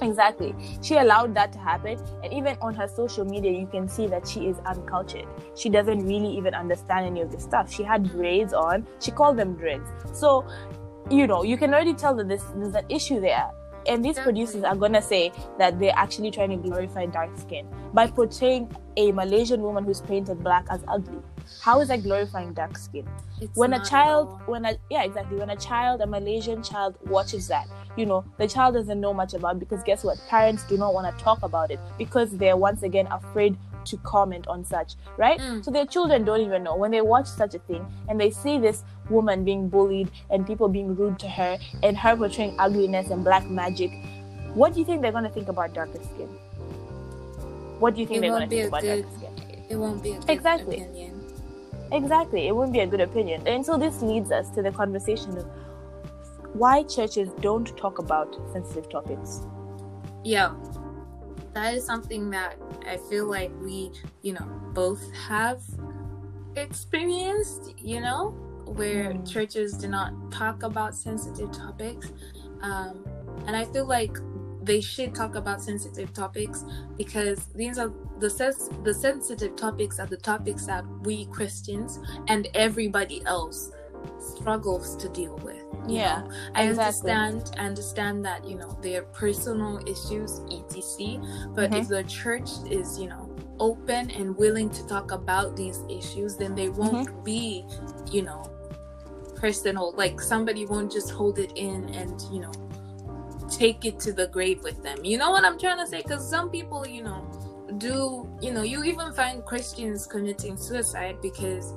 Exactly. 0.00 0.52
She 0.82 0.96
allowed 0.96 1.32
that 1.36 1.52
to 1.52 1.60
happen. 1.60 1.96
And 2.24 2.32
even 2.32 2.56
on 2.60 2.74
her 2.74 2.88
social 2.88 3.24
media, 3.24 3.52
you 3.52 3.68
can 3.68 3.86
see 3.88 4.08
that 4.08 4.26
she 4.26 4.46
is 4.46 4.58
uncultured. 4.66 5.26
She 5.54 5.68
doesn't 5.68 6.04
really 6.04 6.36
even 6.36 6.54
understand 6.54 7.06
any 7.06 7.20
of 7.20 7.30
this 7.30 7.44
stuff. 7.44 7.72
She 7.72 7.84
had 7.84 8.10
braids 8.10 8.52
on. 8.52 8.84
She 8.98 9.12
called 9.12 9.36
them 9.36 9.54
dreads. 9.54 9.88
So, 10.12 10.44
you 11.08 11.28
know, 11.28 11.44
you 11.44 11.56
can 11.56 11.72
already 11.72 11.94
tell 11.94 12.16
that 12.16 12.26
this, 12.26 12.42
there's 12.56 12.74
an 12.74 12.86
issue 12.88 13.20
there 13.20 13.48
and 13.86 14.04
these 14.04 14.18
producers 14.18 14.64
are 14.64 14.76
gonna 14.76 15.02
say 15.02 15.32
that 15.58 15.78
they're 15.78 15.96
actually 15.96 16.30
trying 16.30 16.50
to 16.50 16.56
glorify 16.56 17.06
dark 17.06 17.30
skin 17.38 17.66
by 17.92 18.06
portraying 18.06 18.74
a 18.96 19.12
Malaysian 19.12 19.62
woman 19.62 19.84
who's 19.84 20.00
painted 20.00 20.42
black 20.42 20.66
as 20.70 20.80
ugly. 20.88 21.18
How 21.60 21.80
is 21.80 21.88
that 21.88 22.02
glorifying 22.02 22.52
dark 22.52 22.76
skin? 22.76 23.06
It's 23.40 23.56
when 23.56 23.72
a 23.72 23.84
child, 23.84 24.40
when 24.46 24.64
a 24.64 24.76
yeah, 24.90 25.02
exactly, 25.02 25.38
when 25.38 25.50
a 25.50 25.56
child, 25.56 26.00
a 26.00 26.06
Malaysian 26.06 26.62
child 26.62 26.96
watches 27.06 27.48
that, 27.48 27.66
you 27.96 28.06
know, 28.06 28.24
the 28.38 28.46
child 28.46 28.74
doesn't 28.74 29.00
know 29.00 29.12
much 29.12 29.34
about 29.34 29.58
because 29.58 29.82
guess 29.82 30.04
what? 30.04 30.18
Parents 30.28 30.64
do 30.64 30.76
not 30.76 30.94
want 30.94 31.16
to 31.16 31.24
talk 31.24 31.42
about 31.42 31.70
it 31.70 31.80
because 31.98 32.30
they're 32.30 32.56
once 32.56 32.82
again 32.82 33.06
afraid 33.10 33.56
to 33.86 33.96
comment 33.98 34.46
on 34.46 34.64
such, 34.64 34.94
right? 35.16 35.38
Mm. 35.40 35.64
So 35.64 35.70
their 35.70 35.86
children 35.86 36.24
don't 36.24 36.40
even 36.40 36.62
know. 36.62 36.76
When 36.76 36.90
they 36.90 37.00
watch 37.00 37.26
such 37.26 37.54
a 37.54 37.58
thing 37.60 37.86
and 38.08 38.20
they 38.20 38.30
see 38.30 38.58
this 38.58 38.84
woman 39.08 39.44
being 39.44 39.68
bullied 39.68 40.10
and 40.30 40.46
people 40.46 40.68
being 40.68 40.94
rude 40.96 41.18
to 41.20 41.28
her 41.28 41.58
and 41.82 41.96
her 41.96 42.16
portraying 42.16 42.56
ugliness 42.58 43.10
and 43.10 43.24
black 43.24 43.48
magic, 43.48 43.90
what 44.54 44.74
do 44.74 44.80
you 44.80 44.86
think 44.86 45.02
they're 45.02 45.12
going 45.12 45.24
to 45.24 45.30
think 45.30 45.48
about 45.48 45.74
darker 45.74 46.02
skin? 46.02 46.28
What 47.78 47.94
do 47.94 48.00
you 48.00 48.06
think 48.06 48.18
it 48.18 48.20
they're 48.22 48.30
going 48.30 48.48
to 48.48 48.54
think 48.54 48.68
about 48.68 48.82
good, 48.82 49.02
darker 49.02 49.16
skin? 49.18 49.64
It 49.68 49.76
won't 49.76 50.02
be 50.02 50.18
exactly. 50.28 50.82
Opinion. 50.82 51.18
Exactly. 51.90 52.48
It 52.48 52.56
wouldn't 52.56 52.72
be 52.72 52.80
a 52.80 52.86
good 52.86 53.00
opinion. 53.00 53.46
And 53.46 53.64
so 53.64 53.76
this 53.76 54.00
leads 54.02 54.30
us 54.30 54.50
to 54.50 54.62
the 54.62 54.70
conversation 54.70 55.36
of 55.36 55.46
why 56.54 56.82
churches 56.84 57.30
don't 57.40 57.76
talk 57.76 57.98
about 57.98 58.36
sensitive 58.52 58.88
topics. 58.90 59.42
Yeah 60.24 60.54
that 61.54 61.74
is 61.74 61.84
something 61.84 62.30
that 62.30 62.56
I 62.86 62.96
feel 63.08 63.26
like 63.28 63.50
we, 63.60 63.92
you 64.22 64.32
know, 64.32 64.46
both 64.72 65.02
have 65.28 65.62
experienced, 66.56 67.74
you 67.78 68.00
know, 68.00 68.30
where 68.66 69.12
Mm. 69.12 69.26
churches 69.30 69.74
do 69.74 69.88
not 69.88 70.12
talk 70.30 70.62
about 70.62 70.94
sensitive 70.94 71.50
topics. 71.52 72.10
Um, 72.62 73.04
and 73.46 73.56
I 73.56 73.64
feel 73.66 73.86
like 73.86 74.16
they 74.62 74.80
should 74.80 75.14
talk 75.14 75.34
about 75.34 75.60
sensitive 75.60 76.12
topics 76.12 76.64
because 76.96 77.46
these 77.54 77.78
are 77.78 77.92
the 78.20 78.30
sens- 78.30 78.70
the 78.84 78.94
sensitive 78.94 79.56
topics 79.56 79.98
are 79.98 80.06
the 80.06 80.16
topics 80.16 80.66
that 80.66 80.84
we 81.02 81.26
Christians 81.26 81.98
and 82.28 82.46
everybody 82.54 83.22
else 83.26 83.72
struggles 84.18 84.96
to 84.96 85.08
deal 85.08 85.36
with. 85.42 85.62
Yeah, 85.86 86.22
know? 86.22 86.30
I 86.54 86.64
exactly. 86.64 87.10
understand 87.10 87.50
I 87.58 87.66
understand 87.66 88.24
that, 88.24 88.44
you 88.44 88.56
know, 88.56 88.78
their 88.82 89.02
personal 89.02 89.80
issues, 89.86 90.40
etc. 90.50 91.20
But 91.54 91.70
Mhm. 91.70 91.78
if 91.80 91.88
the 91.88 92.04
church 92.04 92.50
is, 92.70 92.98
you 92.98 93.08
know, 93.08 93.30
open 93.58 94.10
and 94.10 94.36
willing 94.36 94.70
to 94.70 94.86
talk 94.86 95.10
about 95.10 95.56
these 95.56 95.80
issues, 95.88 96.36
then 96.36 96.54
they 96.54 96.68
won't 96.68 97.08
Mm-hmm. 97.08 97.22
be, 97.24 97.64
you 98.10 98.22
know, 98.22 98.44
personal. 99.34 99.92
Like 99.96 100.20
somebody 100.20 100.66
won't 100.66 100.92
just 100.92 101.10
hold 101.10 101.38
it 101.38 101.52
in 101.56 101.88
and, 101.90 102.20
you 102.32 102.40
know, 102.40 102.52
take 103.48 103.84
it 103.84 103.98
to 104.00 104.12
the 104.12 104.28
grave 104.28 104.62
with 104.62 104.82
them. 104.82 105.04
You 105.04 105.18
know 105.18 105.30
what 105.30 105.44
I'm 105.44 105.58
trying 105.58 105.78
to 105.78 105.86
say? 105.86 106.02
Because 106.02 106.28
some 106.28 106.50
people, 106.50 106.86
you 106.86 107.02
know, 107.02 107.26
do, 107.78 108.28
you 108.40 108.52
know, 108.52 108.62
you 108.62 108.84
even 108.84 109.12
find 109.12 109.44
Christians 109.44 110.06
committing 110.06 110.56
suicide 110.56 111.16
because, 111.22 111.72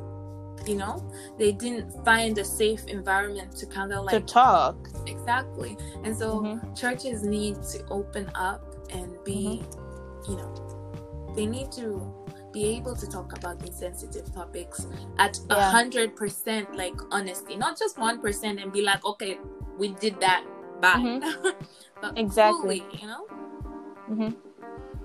you 0.68 0.76
know, 0.76 1.04
they 1.38 1.52
didn't 1.52 1.92
find 2.06 2.38
a 2.38 2.44
safe 2.46 2.86
environment 2.88 3.56
to 3.58 3.66
kind 3.66 3.94
of 3.94 4.06
like 4.06 4.26
to 4.26 4.34
talk. 4.34 4.76
exactly. 5.08 5.78
And 6.04 6.16
so 6.18 6.42
Mhm. 6.42 6.76
churches 6.80 7.24
need 7.24 7.62
to 7.74 7.86
open 7.90 8.30
up 8.36 8.62
and 8.92 9.12
be, 9.24 9.64
Mm-hmm. 9.64 10.32
you 10.32 10.38
know, 10.38 10.52
they 11.36 11.46
need 11.46 11.72
to 11.74 12.14
be 12.52 12.66
able 12.78 12.96
to 12.96 13.06
talk 13.08 13.38
about 13.38 13.60
these 13.60 13.76
sensitive 13.76 14.34
topics 14.34 14.88
at 15.20 15.38
a 15.50 15.60
hundred 15.62 16.16
percent 16.16 16.74
like 16.76 16.96
honesty, 17.12 17.56
not 17.58 17.78
just 17.78 17.98
one 17.98 18.20
percent 18.22 18.60
and 18.60 18.72
be 18.72 18.82
like, 18.82 19.04
okay, 19.06 19.38
we 19.78 19.90
did 19.90 20.20
that, 20.22 20.44
bye. 20.82 20.96
Mm-hmm. 20.98 21.50
Exactly. 22.16 22.80
fully, 22.82 23.02
you 23.02 23.08
know. 23.08 24.36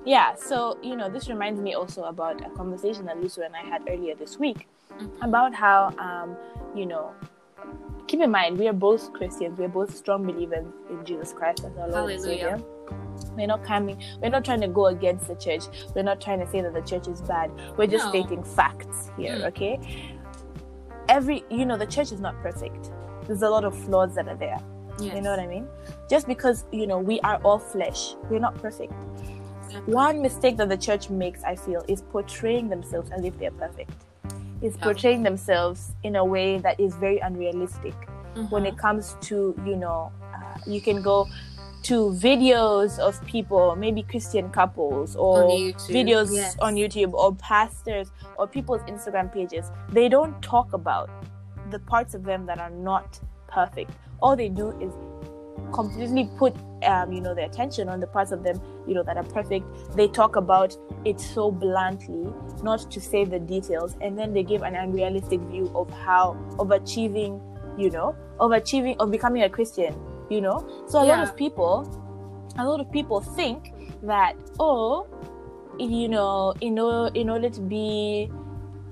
Yeah, 0.05 0.35
so 0.35 0.79
you 0.83 0.97
know, 0.97 1.09
this 1.09 1.29
reminds 1.29 1.61
me 1.61 1.75
also 1.75 2.05
about 2.05 2.45
a 2.45 2.51
conversation 2.51 3.05
that 3.07 3.21
Lucio 3.21 3.45
and 3.45 3.55
I 3.55 3.61
had 3.61 3.83
earlier 3.89 4.15
this 4.15 4.39
week 4.39 4.67
Mhm. 4.99 5.11
about 5.23 5.55
how, 5.55 5.91
um, 5.99 6.37
you 6.75 6.87
know, 6.87 7.11
keep 8.07 8.21
in 8.21 8.31
mind 8.31 8.59
we 8.59 8.67
are 8.69 8.73
both 8.73 9.13
Christians, 9.13 9.59
we 9.59 9.65
are 9.67 9.69
both 9.69 9.95
strong 9.95 10.25
believers 10.25 10.67
in 10.89 11.05
Jesus 11.05 11.33
Christ 11.33 11.65
as 11.65 11.77
our 11.77 11.89
Lord 11.89 12.11
and 12.11 12.21
Hallelujah. 12.21 12.21
Savior. 12.59 12.61
We're 13.37 13.47
not 13.47 13.63
coming. 13.63 14.03
We're 14.21 14.31
not 14.31 14.45
trying 14.45 14.63
to 14.63 14.69
go 14.69 14.87
against 14.87 15.29
the 15.29 15.35
church. 15.37 15.65
We're 15.95 16.03
not 16.03 16.21
trying 16.21 16.41
to 16.41 16.47
say 16.47 16.63
that 16.63 16.73
the 16.75 16.81
church 16.81 17.07
is 17.07 17.21
bad. 17.23 17.51
We're 17.77 17.87
just 17.87 18.07
No. 18.07 18.11
stating 18.11 18.43
facts 18.43 19.11
here, 19.17 19.37
Mm. 19.37 19.45
okay? 19.49 19.79
Every, 21.09 21.45
you 21.51 21.65
know, 21.67 21.77
the 21.77 21.87
church 21.87 22.13
is 22.13 22.21
not 22.21 22.35
perfect. 22.43 22.91
There's 23.27 23.43
a 23.43 23.51
lot 23.51 23.65
of 23.65 23.75
flaws 23.75 24.15
that 24.15 24.27
are 24.29 24.35
there. 24.37 24.59
Yes. 24.99 25.15
You 25.15 25.21
know 25.23 25.31
what 25.31 25.39
I 25.39 25.47
mean? 25.47 25.69
Just 26.09 26.27
because, 26.27 26.65
you 26.73 26.87
know, 26.87 26.99
we 26.99 27.21
are 27.21 27.39
all 27.45 27.59
flesh, 27.59 28.15
we're 28.31 28.41
not 28.41 28.55
perfect. 28.57 28.93
One 29.87 30.21
mistake 30.23 30.57
that 30.59 30.69
the 30.69 30.77
church 30.77 31.11
makes, 31.11 31.43
I 31.45 31.55
feel, 31.57 31.85
is 31.89 32.03
portraying 32.03 32.69
themselves 32.69 33.11
as 33.11 33.25
if 33.25 33.39
they're 33.39 33.51
perfect. 33.51 33.93
Is 34.63 34.77
Yeah. 34.77 34.85
portraying 34.85 35.23
themselves 35.23 35.93
in 36.03 36.17
a 36.17 36.25
way 36.25 36.59
that 36.59 36.79
is 36.79 36.95
very 36.97 37.19
unrealistic 37.19 37.95
when 38.51 38.65
Mhm. 38.65 38.69
it 38.69 38.79
comes 38.79 39.17
to, 39.23 39.55
you 39.65 39.77
know, 39.77 40.13
uh, 40.35 40.59
you 40.67 40.81
can 40.81 41.03
go 41.03 41.27
to 41.83 42.11
videos 42.13 42.99
of 42.99 43.19
people, 43.25 43.75
maybe 43.75 44.03
Christian 44.03 44.51
couples 44.51 45.17
or 45.17 45.45
On 45.45 45.49
videos 45.89 46.31
yes. 46.31 46.57
on 46.61 46.75
YouTube 46.75 47.15
or 47.15 47.35
pastors 47.37 48.13
or 48.39 48.47
people's 48.47 48.83
Instagram 48.83 49.33
pages. 49.33 49.71
They 49.89 50.09
don't 50.09 50.41
talk 50.43 50.73
about 50.75 51.09
the 51.71 51.79
parts 51.79 52.15
of 52.15 52.25
them 52.25 52.45
that 52.47 52.59
are 52.59 52.71
not 52.71 53.19
perfect. 53.49 53.91
All 54.21 54.37
they 54.37 54.51
do 54.51 54.71
is 54.79 54.93
completely 55.71 56.31
put 56.37 56.55
um, 56.85 57.13
you 57.13 57.21
know 57.21 57.35
their 57.35 57.47
attention 57.47 57.89
on 57.89 58.01
the 58.01 58.07
parts 58.07 58.33
of 58.33 58.43
them 58.43 58.61
you 58.87 58.95
know 58.95 59.03
that 59.03 59.17
are 59.17 59.25
perfect. 59.25 59.67
They 59.97 60.09
talk 60.09 60.37
about 60.37 60.77
it 61.05 61.21
so 61.21 61.51
bluntly 61.51 62.33
not 62.63 62.91
to 62.91 63.01
say 63.01 63.25
the 63.25 63.39
details 63.39 63.97
and 64.01 64.19
then 64.19 64.33
they 64.33 64.43
give 64.43 64.63
an 64.63 64.75
unrealistic 64.75 65.41
view 65.41 65.71
of 65.75 65.91
how 65.91 66.37
of 66.59 66.71
achieving 66.71 67.41
you 67.79 67.91
know 67.91 68.17
of 68.39 68.53
achieving 68.53 68.97
of 68.99 69.11
becoming 69.11 69.43
a 69.43 69.49
christian 69.49 69.95
you 70.31 70.41
know? 70.41 70.67
So 70.89 71.03
a 71.03 71.05
lot 71.05 71.21
of 71.21 71.37
people 71.37 71.85
a 72.57 72.65
lot 72.65 72.81
of 72.81 72.91
people 72.91 73.21
think 73.21 73.73
that 74.03 74.35
oh 74.59 75.07
you 75.79 76.09
know 76.09 76.55
in 76.61 76.79
in 77.15 77.31
order 77.31 77.51
to 77.51 77.61
be 77.61 78.31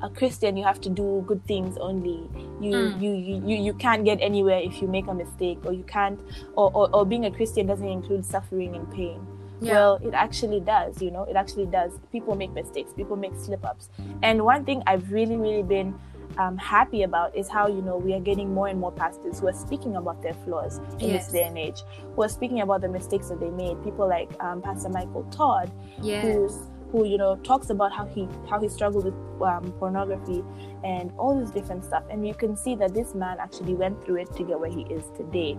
a 0.03 0.09
Christian, 0.09 0.57
you 0.57 0.65
have 0.65 0.81
to 0.83 0.89
do 0.91 1.25
good 1.27 1.45
things 1.47 1.77
only. 1.79 2.29
You, 2.61 2.73
Mm. 2.73 3.01
you, 3.03 3.13
you, 3.15 3.43
you, 3.47 3.57
you 3.57 3.75
can't 3.75 4.05
get 4.05 4.19
anywhere 4.21 4.61
if 4.61 4.81
you 4.81 4.89
make 4.89 5.07
a 5.09 5.15
mistake, 5.15 5.59
or 5.65 5.73
you 5.73 5.85
can't, 5.85 6.21
or, 6.57 6.71
or, 6.75 6.89
or 6.95 7.05
being 7.07 7.25
a 7.27 7.31
Christian 7.31 7.67
doesn't 7.67 7.89
include 7.89 8.25
suffering 8.25 8.75
and 8.77 8.91
pain. 8.93 9.27
Yeah. 9.61 9.73
Well, 9.73 9.99
it 10.03 10.15
actually 10.15 10.61
does, 10.61 11.03
you 11.03 11.11
know, 11.11 11.25
it 11.25 11.35
actually 11.35 11.67
does. 11.67 11.93
People 12.13 12.37
make 12.37 12.53
mistakes, 12.53 12.93
people 12.93 13.17
make 13.17 13.35
slip 13.35 13.65
ups. 13.65 13.89
And 14.23 14.45
one 14.45 14.65
thing 14.65 14.83
I've 14.87 15.11
really, 15.11 15.37
really 15.37 15.65
been 15.65 15.99
um, 16.37 16.57
happy 16.57 17.03
about 17.03 17.35
is 17.37 17.49
how, 17.49 17.67
you 17.67 17.83
know, 17.83 17.97
we 17.97 18.15
are 18.15 18.21
getting 18.21 18.55
more 18.55 18.69
and 18.69 18.79
more 18.79 18.93
pastors 18.93 19.41
who 19.41 19.49
are 19.49 19.53
speaking 19.53 19.97
about 19.97 20.23
their 20.23 20.35
flaws 20.45 20.79
in 21.01 21.11
Yes. 21.11 21.25
this 21.27 21.33
day 21.33 21.43
and 21.43 21.59
age, 21.59 21.83
who 22.15 22.23
are 22.23 22.29
speaking 22.29 22.61
about 22.61 22.83
the 22.83 22.89
mistakes 22.89 23.31
that 23.31 23.41
they 23.41 23.51
made. 23.51 23.83
People 23.83 24.07
like 24.09 24.31
um, 24.41 24.63
Pastor 24.63 24.91
Michael 24.91 25.25
Todd, 25.33 25.73
yes. 26.01 26.23
who 26.23 26.49
who 26.91 27.07
you 27.07 27.19
know 27.19 27.37
talks 27.37 27.71
about 27.71 27.93
how 27.93 28.07
he 28.07 28.29
how 28.49 28.61
he 28.61 28.69
struggled 28.69 29.05
with 29.05 29.15
um, 29.43 29.73
pornography 29.79 30.43
and 30.85 31.13
all 31.19 31.39
this 31.39 31.51
different 31.51 31.85
stuff. 31.85 32.05
And 32.11 32.27
you 32.27 32.35
can 32.35 32.57
see 32.57 32.75
that 32.77 32.95
this 32.95 33.15
man 33.15 33.39
actually 33.41 33.75
went 33.75 34.05
through 34.05 34.17
it 34.17 34.33
to 34.37 34.45
get 34.45 34.59
where 34.59 34.71
he 34.71 34.83
is 34.83 35.05
today. 35.17 35.57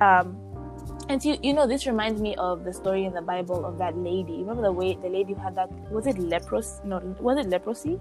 Um, 0.00 0.38
and 1.08 1.24
you, 1.24 1.36
you 1.42 1.52
know 1.52 1.66
this 1.66 1.86
reminds 1.86 2.20
me 2.20 2.34
of 2.36 2.64
the 2.64 2.72
story 2.72 3.04
in 3.04 3.12
the 3.12 3.22
bible 3.22 3.64
of 3.64 3.78
that 3.78 3.96
lady. 3.96 4.38
Remember 4.38 4.62
the 4.62 4.72
way 4.72 4.94
the 4.94 5.08
lady 5.08 5.34
who 5.34 5.40
had 5.40 5.54
that 5.56 5.70
was 5.90 6.06
it 6.06 6.18
leprosy? 6.18 6.80
No 6.84 6.98
was 7.20 7.38
it 7.38 7.48
leprosy 7.48 8.00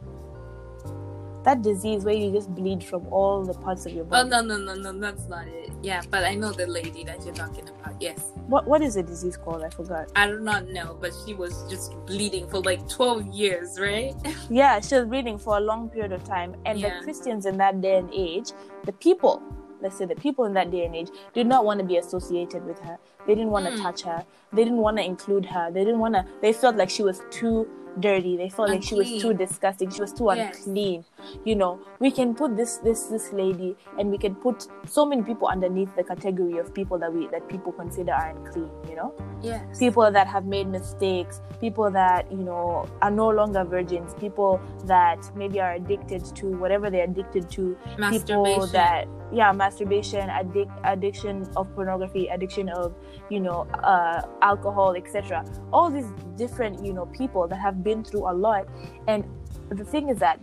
that 1.46 1.62
disease 1.62 2.04
where 2.04 2.16
you 2.16 2.32
just 2.32 2.54
bleed 2.54 2.84
from 2.84 3.08
all 3.08 3.44
the 3.46 3.54
parts 3.54 3.86
of 3.86 3.94
your 3.94 4.04
oh, 4.06 4.10
body. 4.10 4.30
Oh 4.34 4.42
no 4.42 4.58
no 4.58 4.58
no 4.58 4.92
no 4.92 5.00
that's 5.00 5.28
not 5.28 5.48
it. 5.48 5.72
Yeah, 5.82 6.02
but 6.10 6.24
I 6.26 6.34
know 6.36 6.52
the 6.52 6.68
lady 6.68 7.04
that 7.06 7.24
you're 7.24 7.34
talking 7.36 7.70
about. 7.70 8.02
Yes. 8.02 8.20
what 8.48 8.68
what 8.68 8.82
is 8.82 8.96
the 8.96 9.04
disease 9.04 9.38
called 9.38 9.64
i 9.64 9.70
forgot 9.70 10.12
I 10.16 10.28
do 10.28 10.40
not 10.40 10.68
know, 10.70 10.98
but 11.00 11.14
she 11.26 11.34
was 11.34 11.64
just 11.70 11.94
bleeding 12.06 12.48
for 12.50 12.60
like 12.60 12.88
12 12.90 13.28
years, 13.28 13.80
right? 13.80 14.14
Yeah, 14.50 14.80
she 14.82 14.96
was 14.96 15.06
bleeding 15.06 15.38
for 15.38 15.58
a 15.58 15.60
long 15.62 15.90
period 15.90 16.12
of 16.12 16.24
time. 16.24 16.56
And 16.66 16.80
Yeah. 16.80 16.98
the 17.00 17.04
Christians 17.04 17.46
in 17.46 17.58
that 17.58 17.82
day 17.82 17.98
and 17.98 18.10
age, 18.14 18.52
the 18.84 18.94
people, 18.94 19.42
let's 19.82 19.98
say 19.98 20.06
the 20.06 20.16
people 20.16 20.46
in 20.46 20.54
that 20.54 20.72
day 20.72 20.86
and 20.86 20.96
age, 20.96 21.10
did 21.34 21.48
not 21.48 21.64
want 21.66 21.80
to 21.80 21.86
be 21.86 21.98
associated 21.98 22.66
with 22.66 22.80
her. 22.80 22.98
They 23.28 23.36
didn't 23.36 23.52
want 23.52 23.66
to 23.66 23.72
Mm. 23.72 23.82
touch 23.82 24.02
her. 24.04 24.24
They 24.54 24.64
didn't 24.64 24.80
want 24.80 24.98
to 24.98 25.04
include 25.04 25.46
her. 25.46 25.72
They 25.72 25.84
didn't 25.84 26.00
want 26.00 26.16
to, 26.16 26.26
they 26.42 26.54
felt 26.54 26.76
like 26.76 26.90
she 26.90 27.04
was 27.04 27.22
too 27.30 27.68
dirty. 28.00 28.36
They 28.36 28.50
felt 28.50 28.70
like 28.70 28.84
she 28.84 28.94
was 28.96 29.08
too 29.22 29.34
disgusting. 29.34 29.90
She 29.90 30.02
was 30.02 30.12
too 30.12 30.28
Yes. 30.36 30.66
unclean. 30.66 31.06
You 31.46 31.56
know, 31.56 31.80
we 32.00 32.12
can 32.12 32.36
put 32.36 32.58
this, 32.58 32.78
this, 32.78 33.06
this 33.08 33.32
lady 33.32 33.76
and 33.98 34.12
we 34.12 34.18
can 34.18 34.36
put 34.36 34.68
so 34.86 35.06
many 35.06 35.22
people 35.24 35.48
underneath 35.48 35.96
the 35.96 36.04
category 36.04 36.58
of 36.58 36.74
people 36.74 36.98
that 37.00 37.14
we, 37.14 37.28
that 37.28 37.48
people 37.48 37.72
consider 37.72 38.12
are 38.12 38.30
unclean, 38.36 38.70
you 38.90 38.96
know? 38.98 39.14
Yes. 39.42 39.78
people 39.80 40.10
that 40.12 40.28
have 40.28 40.46
made 40.46 40.68
mistakes, 40.68 41.40
people 41.62 41.92
that 41.92 42.32
you 42.32 42.38
know 42.44 42.86
are 43.04 43.12
no 43.12 43.30
longer 43.30 43.64
virgins, 43.64 44.14
people 44.16 44.60
that 44.86 45.20
maybe 45.36 45.60
are 45.62 45.74
addicted 45.74 46.24
to 46.36 46.48
whatever 46.58 46.90
they're 46.90 47.04
addicted 47.04 47.48
to, 47.52 47.78
people 48.10 48.66
that 48.68 49.08
yeah, 49.32 49.52
masturbation, 49.52 50.30
addic- 50.30 50.72
addiction 50.84 51.48
of 51.58 51.74
pornography, 51.76 52.28
addiction 52.28 52.70
of 52.70 52.94
you 53.30 53.40
know 53.40 53.68
uh, 53.84 54.22
alcohol, 54.42 54.96
etc. 54.96 55.46
All 55.72 55.90
these 55.90 56.08
different 56.36 56.86
you 56.86 56.94
know 56.94 57.06
people 57.08 57.48
that 57.48 57.60
have 57.60 57.84
been 57.84 58.04
through 58.04 58.30
a 58.30 58.34
lot, 58.34 58.68
and 59.08 59.24
the 59.70 59.86
thing 59.86 60.10
is 60.10 60.20
that 60.20 60.40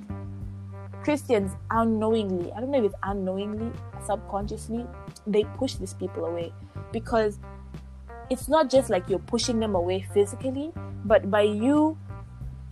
Christians 1.02 1.52
unknowingly, 1.70 2.52
I 2.52 2.60
don't 2.60 2.70
know 2.70 2.78
if 2.78 2.84
it's 2.84 2.94
unknowingly, 3.02 3.72
subconsciously, 4.06 4.86
they 5.26 5.44
push 5.58 5.74
these 5.74 5.94
people 5.94 6.24
away 6.26 6.52
because 6.92 7.38
it's 8.30 8.48
not 8.48 8.70
just 8.70 8.88
like 8.88 9.08
you're 9.08 9.18
pushing 9.18 9.58
them 9.58 9.74
away 9.74 10.06
physically, 10.14 10.72
but 11.04 11.30
by 11.30 11.42
you 11.42 11.98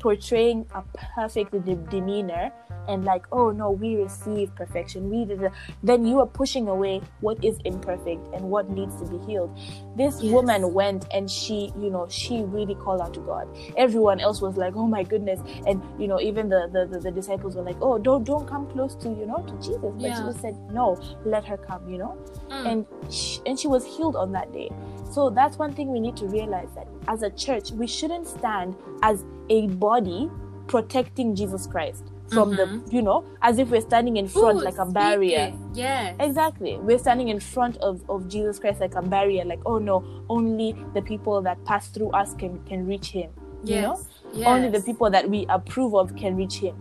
portraying 0.00 0.66
a 0.74 0.82
perfect 1.14 1.52
de- 1.64 1.76
demeanor 1.76 2.50
and 2.88 3.04
like, 3.04 3.26
oh 3.30 3.50
no, 3.50 3.70
we 3.70 3.96
receive 3.96 4.54
perfection, 4.56 5.10
we 5.10 5.24
did, 5.24 5.52
then 5.82 6.04
you 6.06 6.18
are 6.20 6.26
pushing 6.26 6.66
away 6.68 7.00
what 7.20 7.38
is 7.44 7.58
imperfect 7.64 8.26
and 8.34 8.44
what 8.44 8.68
needs 8.70 8.96
to 8.96 9.06
be 9.06 9.18
healed. 9.18 9.56
This 9.96 10.20
Yes. 10.20 10.32
woman 10.32 10.72
went 10.74 11.06
and 11.12 11.30
she, 11.30 11.72
you 11.78 11.90
know, 11.90 12.08
she 12.08 12.42
really 12.42 12.74
called 12.74 13.00
out 13.00 13.14
to 13.14 13.20
God. 13.20 13.46
Everyone 13.76 14.18
else 14.18 14.40
was 14.40 14.56
like, 14.56 14.74
oh 14.76 14.86
my 14.86 15.04
goodness, 15.04 15.40
and 15.66 15.82
you 15.98 16.08
know, 16.08 16.20
even 16.20 16.48
the 16.48 16.68
the, 16.72 16.86
the, 16.86 17.00
the 17.00 17.10
disciples 17.12 17.54
were 17.54 17.62
like, 17.62 17.76
oh, 17.80 17.98
don't 17.98 18.24
don't 18.24 18.46
come 18.48 18.66
close 18.66 18.96
to 18.96 19.08
you 19.10 19.26
know 19.26 19.44
to 19.46 19.56
Jesus, 19.58 19.80
but 19.82 20.00
Yeah. 20.00 20.16
Jesus 20.18 20.40
said, 20.40 20.56
no, 20.72 20.98
let 21.24 21.44
her 21.44 21.56
come, 21.58 21.88
you 21.88 21.98
know 21.98 22.16
Mm. 22.50 22.66
and 22.70 22.86
she, 23.12 23.40
and 23.46 23.58
she 23.58 23.68
was 23.68 23.84
healed 23.84 24.16
on 24.16 24.32
that 24.32 24.52
day. 24.52 24.70
So 25.10 25.28
that's 25.30 25.58
one 25.58 25.72
thing 25.72 25.90
we 25.90 26.00
need 26.00 26.16
to 26.18 26.26
realize 26.26 26.68
that 26.74 26.86
as 27.08 27.22
a 27.22 27.30
church, 27.30 27.72
we 27.72 27.86
shouldn't 27.86 28.26
stand 28.28 28.76
as 29.02 29.24
a 29.48 29.66
body 29.68 30.30
protecting 30.68 31.34
Jesus 31.34 31.66
Christ 31.66 32.04
from 32.32 32.52
Mhm. 32.52 32.56
the, 32.86 32.94
you 32.94 33.02
know, 33.02 33.24
as 33.42 33.58
if 33.58 33.70
we're 33.72 33.80
standing 33.80 34.16
in 34.16 34.28
front 34.28 34.60
Ooh, 34.60 34.64
like 34.64 34.78
a 34.78 34.86
barrier. 34.86 35.52
yeah 35.74 36.14
Exactly. 36.20 36.78
We're 36.78 36.98
standing 36.98 37.26
in 37.28 37.40
front 37.40 37.76
of, 37.78 38.08
of 38.08 38.28
Jesus 38.28 38.60
Christ 38.60 38.80
like 38.80 38.94
a 38.94 39.02
barrier, 39.02 39.44
like, 39.44 39.60
oh 39.66 39.78
no, 39.78 40.04
only 40.28 40.76
the 40.94 41.02
people 41.02 41.42
that 41.42 41.62
pass 41.64 41.88
through 41.88 42.10
us 42.10 42.34
can, 42.34 42.60
can 42.66 42.86
reach 42.86 43.08
him. 43.10 43.30
You 43.64 43.74
Yes. 43.74 43.82
know? 43.84 43.98
Yes. 44.32 44.46
Only 44.46 44.68
the 44.68 44.80
people 44.80 45.10
that 45.10 45.28
we 45.28 45.44
approve 45.48 45.94
of 45.96 46.14
can 46.14 46.36
reach 46.36 46.58
him. 46.58 46.76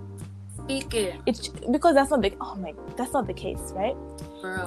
Speak 0.65 0.93
it, 0.93 1.15
It's 1.25 1.47
because 1.71 1.95
that's 1.95 2.11
not 2.11 2.21
the 2.21 2.31
oh 2.39 2.55
my 2.61 2.75
that's 2.95 3.11
not 3.13 3.25
the 3.25 3.33
case, 3.33 3.73
right? 3.75 3.95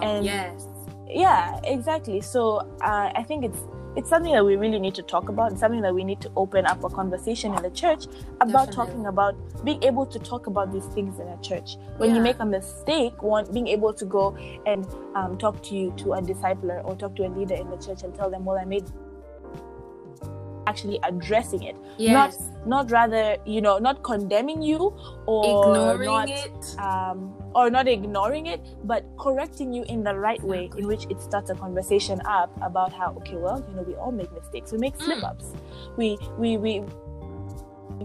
And- 0.03 0.25
yes. 0.25 0.67
Yeah, 1.15 1.61
exactly. 1.65 2.21
So 2.21 2.59
uh, 2.81 3.13
I 3.15 3.23
think 3.23 3.45
it's 3.45 3.59
it's 3.95 4.09
something 4.09 4.33
that 4.33 4.45
we 4.45 4.57
really 4.57 4.79
need 4.79 4.95
to 4.95 5.03
talk 5.03 5.29
about. 5.29 5.53
It's 5.53 5.61
something 5.61 5.83
that 5.83 5.95
we 5.95 6.03
need 6.03 6.21
to 6.23 6.33
open 6.35 6.65
up 6.65 6.83
a 6.83 6.89
conversation 6.89 7.55
in 7.55 7.63
the 7.63 7.71
church 7.71 8.07
about 8.41 8.69
Definitely. 8.69 8.75
talking 8.75 9.07
about 9.07 9.65
being 9.65 9.83
able 9.83 10.07
to 10.07 10.19
talk 10.19 10.47
about 10.47 10.73
these 10.73 10.87
things 10.87 11.19
in 11.19 11.29
a 11.29 11.37
church. 11.43 11.77
When 11.99 12.15
you 12.15 12.23
make 12.23 12.39
a 12.41 12.47
mistake, 12.47 13.23
one 13.23 13.53
being 13.53 13.69
able 13.69 13.93
to 13.93 14.05
go 14.07 14.35
and 14.65 14.87
um, 15.15 15.37
talk 15.37 15.63
to 15.65 15.75
you 15.75 15.93
to 15.99 16.15
a 16.15 16.23
discipler 16.23 16.83
or 16.85 16.97
talk 16.97 17.17
to 17.17 17.27
a 17.27 17.29
leader 17.29 17.55
in 17.55 17.69
the 17.69 17.77
church 17.77 18.03
and 18.03 18.15
tell 18.15 18.31
them, 18.31 18.45
"Well, 18.45 18.57
I 18.57 18.65
made." 18.65 18.85
Actually 20.73 20.99
addressing 21.11 21.63
it, 21.71 21.77
Yes. 21.99 22.15
not 22.17 22.67
not 22.75 22.91
rather 22.91 23.25
you 23.45 23.61
know 23.61 23.77
not 23.87 23.97
condemning 24.03 24.61
you 24.63 24.79
or 25.27 25.43
Ignoring 25.53 26.11
not, 26.11 26.29
it. 26.31 26.75
um, 26.79 27.19
or 27.55 27.69
not 27.69 27.87
ignoring 27.89 28.47
it, 28.47 28.61
but 28.93 29.05
correcting 29.25 29.73
you 29.77 29.83
in 29.95 30.03
the 30.03 30.15
right 30.27 30.43
way, 30.53 30.63
in 30.79 30.87
which 30.87 31.05
it 31.11 31.21
starts 31.21 31.51
a 31.51 31.55
conversation 31.65 32.23
up 32.25 32.51
about 32.63 32.91
how 33.01 33.09
okay, 33.19 33.37
well, 33.37 33.59
you 33.69 33.75
know, 33.77 33.83
we 33.83 33.95
all 33.97 34.13
make 34.21 34.33
mistakes, 34.33 34.73
we 34.73 34.79
make 34.79 34.97
Mm. 34.97 35.05
slip 35.05 35.23
ups, 35.31 35.49
we 35.99 36.09
we 36.39 36.57
we 36.57 36.73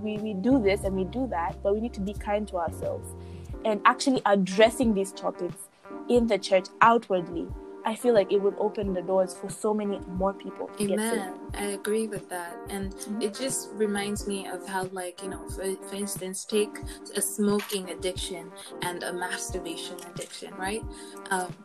we 0.04 0.18
we 0.26 0.34
do 0.34 0.60
this 0.68 0.84
and 0.84 0.94
we 0.96 1.06
do 1.06 1.24
that, 1.28 1.56
but 1.64 1.74
we 1.74 1.80
need 1.86 1.94
to 1.94 2.02
be 2.02 2.14
kind 2.14 2.48
to 2.50 2.58
ourselves, 2.58 3.08
and 3.66 3.80
actually 3.86 4.22
addressing 4.26 4.94
these 4.94 5.12
topics 5.14 5.70
in 6.10 6.28
the 6.28 6.38
church 6.38 6.68
outwardly. 6.82 7.48
I 7.88 7.96
feel 7.96 8.14
like 8.14 8.34
it 8.34 8.42
would 8.42 8.56
open 8.60 8.94
the 8.94 9.02
doors 9.02 9.34
for 9.34 9.50
so 9.50 9.74
many 9.74 10.02
more 10.10 10.34
people 10.34 10.68
to 10.78 10.88
get 10.88 11.00
saved. 11.00 11.14
Amen. 11.14 11.34
I 11.58 11.66
agree 11.68 12.08
with 12.08 12.28
that. 12.28 12.58
And 12.70 12.94
Mhm. 12.94 13.24
it 13.24 13.34
just 13.34 13.70
reminds 13.76 14.28
me 14.28 14.46
of 14.46 14.68
how, 14.68 14.84
like, 14.92 15.24
you 15.24 15.30
know, 15.30 15.44
for, 15.56 15.64
for 15.88 15.96
instance, 15.96 16.44
take 16.44 16.82
a 17.16 17.22
smoking 17.22 17.90
addiction 17.90 18.52
and 18.82 19.04
a 19.04 19.14
masturbation 19.14 19.96
addiction, 20.12 20.54
right? 20.58 20.84
Um, 21.32 21.56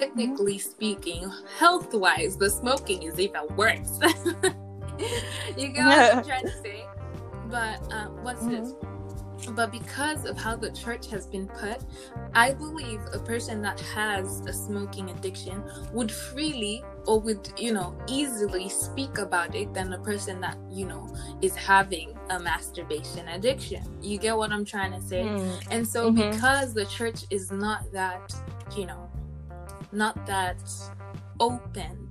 technically 0.00 0.58
speaking, 0.58 1.30
health 1.58 1.92
wise, 1.92 2.38
the 2.38 2.48
smoking 2.48 3.02
is 3.02 3.20
even 3.20 3.42
worse. 3.54 4.00
you 5.58 5.68
get 5.68 5.84
what 5.84 6.16
I'm 6.16 6.24
trying 6.32 6.46
to 6.46 6.56
say? 6.62 6.86
But 7.50 7.78
uh, 7.92 8.06
what's 8.24 8.46
this? 8.46 8.72
But 9.50 9.72
because 9.72 10.24
of 10.24 10.38
how 10.38 10.56
the 10.56 10.70
church 10.70 11.08
has 11.10 11.26
been 11.26 11.48
put, 11.48 11.82
I 12.34 12.54
believe 12.54 13.00
a 13.12 13.18
person 13.18 13.60
that 13.62 13.78
has 13.80 14.40
a 14.46 14.52
smoking 14.52 15.10
addiction 15.10 15.62
would 15.92 16.10
freely 16.10 16.82
or 17.06 17.20
would, 17.20 17.52
you 17.58 17.72
know, 17.72 17.94
easily 18.08 18.68
speak 18.68 19.18
about 19.18 19.54
it 19.54 19.74
than 19.74 19.92
a 19.92 19.98
person 19.98 20.40
that, 20.40 20.56
you 20.70 20.86
know, 20.86 21.12
is 21.42 21.54
having 21.56 22.14
a 22.30 22.38
masturbation 22.38 23.28
addiction. 23.28 23.82
You 24.00 24.18
get 24.18 24.36
what 24.36 24.52
I'm 24.52 24.64
trying 24.64 24.92
to 24.92 25.00
say? 25.00 25.24
Mm. 25.24 25.62
And 25.70 25.86
so 25.88 26.10
Mhm. 26.10 26.30
because 26.30 26.72
the 26.72 26.86
church 26.86 27.24
is 27.30 27.50
not 27.50 27.90
that, 27.92 28.32
you 28.76 28.86
know, 28.86 29.10
not 29.90 30.24
that 30.26 30.62
open, 31.40 32.08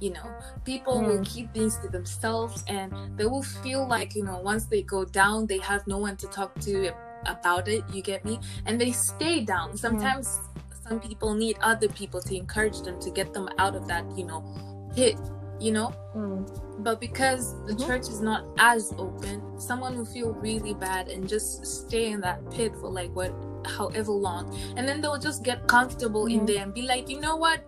you 0.00 0.10
know, 0.12 0.28
people 0.64 1.00
will 1.02 1.18
Mm. 1.18 1.26
keep 1.26 1.52
things 1.54 1.78
to 1.78 1.88
themselves 1.88 2.64
and 2.68 2.92
they 3.16 3.26
will 3.26 3.42
feel 3.42 3.86
like, 3.86 4.14
you 4.14 4.24
know, 4.24 4.38
once 4.40 4.64
they 4.66 4.82
go 4.82 5.04
down, 5.04 5.46
they 5.46 5.58
have 5.58 5.86
no 5.86 5.98
one 5.98 6.16
to 6.16 6.26
talk 6.28 6.54
to 6.60 6.90
about 7.26 7.68
it, 7.68 7.82
you 7.92 8.02
get 8.02 8.24
me? 8.24 8.38
And 8.66 8.80
they 8.80 8.92
stay 8.92 9.44
down. 9.44 9.76
Sometimes 9.76 10.38
some 10.86 11.00
people 11.00 11.34
need 11.34 11.56
other 11.62 11.88
people 11.88 12.20
to 12.20 12.36
encourage 12.36 12.82
them 12.82 12.98
to 13.00 13.10
get 13.10 13.32
them 13.32 13.48
out 13.58 13.74
of 13.74 13.86
that, 13.88 14.04
you 14.16 14.26
know, 14.26 14.44
pit, 14.94 15.18
you 15.58 15.72
know? 15.72 15.92
Mm. 16.14 16.46
But 16.84 17.00
because 17.00 17.54
the 17.64 17.72
Mhm. 17.74 17.86
church 17.86 18.08
is 18.08 18.20
not 18.20 18.44
as 18.58 18.92
open, 18.98 19.40
someone 19.58 19.96
will 19.96 20.04
feel 20.04 20.32
really 20.34 20.74
bad 20.74 21.08
and 21.08 21.26
just 21.26 21.64
stay 21.64 22.10
in 22.12 22.20
that 22.20 22.38
pit 22.50 22.74
for 22.80 22.90
like 22.90 23.14
what 23.16 23.32
however 23.64 24.12
long. 24.12 24.54
And 24.76 24.86
then 24.86 25.00
they'll 25.00 25.16
just 25.18 25.42
get 25.42 25.66
comfortable 25.66 26.26
in 26.26 26.40
Mhm. 26.40 26.46
there 26.46 26.62
and 26.62 26.74
be 26.74 26.82
like, 26.82 27.08
you 27.08 27.20
know 27.20 27.36
what? 27.36 27.60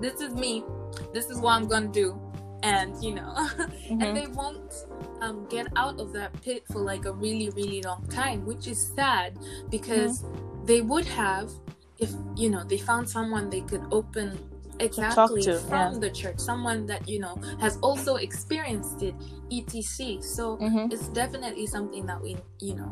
This 0.00 0.20
is 0.20 0.34
me. 0.34 0.64
This 1.12 1.26
is 1.30 1.38
what 1.38 1.52
I'm 1.56 1.66
gonna 1.68 1.88
do. 1.88 2.18
And 2.62 2.94
you 3.02 3.14
know, 3.14 3.34
Mhm. 3.36 3.68
and 4.02 4.16
they 4.16 4.26
won't 4.28 4.72
um, 5.20 5.46
get 5.48 5.66
out 5.76 6.00
of 6.00 6.12
that 6.12 6.32
pit 6.42 6.64
for 6.72 6.80
like 6.80 7.04
a 7.06 7.12
really, 7.12 7.50
really 7.50 7.82
long 7.82 8.06
time, 8.08 8.44
which 8.44 8.66
is 8.66 8.80
sad 8.94 9.38
because 9.70 10.24
they 10.64 10.80
would 10.80 11.04
have 11.06 11.50
if 11.98 12.10
you 12.36 12.50
know 12.50 12.64
they 12.64 12.78
found 12.78 13.08
someone 13.08 13.50
they 13.50 13.60
could 13.60 13.82
open 13.92 14.38
exactly 14.80 15.42
to, 15.42 15.58
from 15.60 15.92
yeah. 15.94 15.98
the 16.00 16.10
church 16.10 16.38
someone 16.38 16.86
that 16.86 17.06
you 17.08 17.20
know 17.20 17.36
has 17.60 17.78
also 17.82 18.16
experienced 18.16 19.02
it 19.02 19.14
etc 19.52 20.20
so 20.22 20.56
Mhm. 20.56 20.92
it's 20.92 21.08
definitely 21.08 21.66
something 21.66 22.06
that 22.06 22.20
we 22.20 22.36
you 22.58 22.74
know 22.74 22.90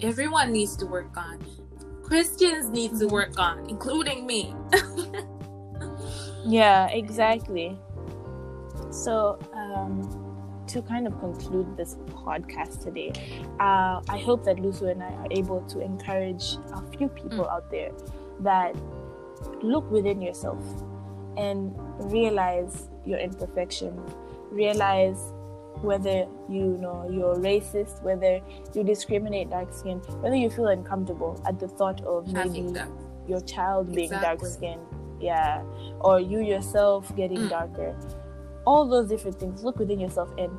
everyone 0.00 0.50
needs 0.52 0.74
to 0.76 0.86
work 0.86 1.14
on 1.16 1.38
christians 2.02 2.70
need 2.70 2.90
to 2.98 3.06
Mhm. 3.06 3.10
work 3.12 3.38
on 3.38 3.68
including 3.68 4.26
me 4.26 4.54
Yeah, 6.44 6.88
exactly. 6.88 7.78
So, 8.90 9.38
um, 9.54 10.18
to 10.68 10.82
kind 10.82 11.06
of 11.06 11.18
conclude 11.20 11.76
this 11.76 11.96
podcast 12.10 12.82
today, 12.82 13.12
uh, 13.60 14.00
I 14.08 14.18
hope 14.18 14.44
that 14.44 14.56
Lusu 14.56 14.90
and 14.90 15.02
I 15.02 15.12
are 15.12 15.26
able 15.30 15.60
to 15.62 15.80
encourage 15.80 16.56
a 16.72 16.82
few 16.96 17.08
people 17.08 17.48
out 17.48 17.70
there 17.70 17.90
that 18.40 18.74
look 19.62 19.90
within 19.90 20.20
yourself 20.20 20.62
and 21.36 21.74
realize 22.12 22.88
your 23.04 23.18
imperfection, 23.18 24.00
realize 24.50 25.18
whether 25.80 26.26
you 26.48 26.76
know 26.80 27.08
you're 27.10 27.36
racist, 27.36 28.02
whether 28.02 28.40
you 28.74 28.84
discriminate 28.84 29.50
dark 29.50 29.72
skin, 29.72 29.98
whether 30.20 30.36
you 30.36 30.50
feel 30.50 30.68
uncomfortable 30.68 31.42
at 31.46 31.58
the 31.58 31.68
thought 31.68 32.00
of 32.02 32.32
maybe 32.32 32.72
your 33.26 33.40
child 33.40 33.92
being 33.94 34.12
Exactly. 34.12 34.20
dark 34.20 34.44
skinned 34.46 34.86
yeah. 35.22 35.62
Or 36.00 36.18
you 36.20 36.40
yourself 36.40 37.14
getting 37.16 37.38
Mm. 37.46 37.48
darker. 37.50 37.96
All 38.66 38.88
those 38.88 39.08
different 39.08 39.38
things. 39.40 39.62
Look 39.64 39.78
within 39.78 40.00
yourself 40.00 40.30
and 40.38 40.50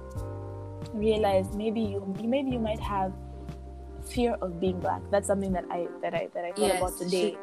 realize 0.94 1.54
maybe 1.56 1.82
you 1.82 2.00
maybe 2.24 2.52
you 2.52 2.60
might 2.60 2.80
have 2.80 3.14
fear 4.06 4.36
of 4.42 4.60
being 4.60 4.80
black. 4.80 5.02
That's 5.12 5.28
something 5.28 5.54
that 5.54 5.66
i 5.72 5.88
that 6.02 6.14
i 6.14 6.28
that 6.34 6.46
i 6.46 6.52
thought 6.52 6.68
Yes, 6.74 6.78
about 6.82 6.98
today. 6.98 7.38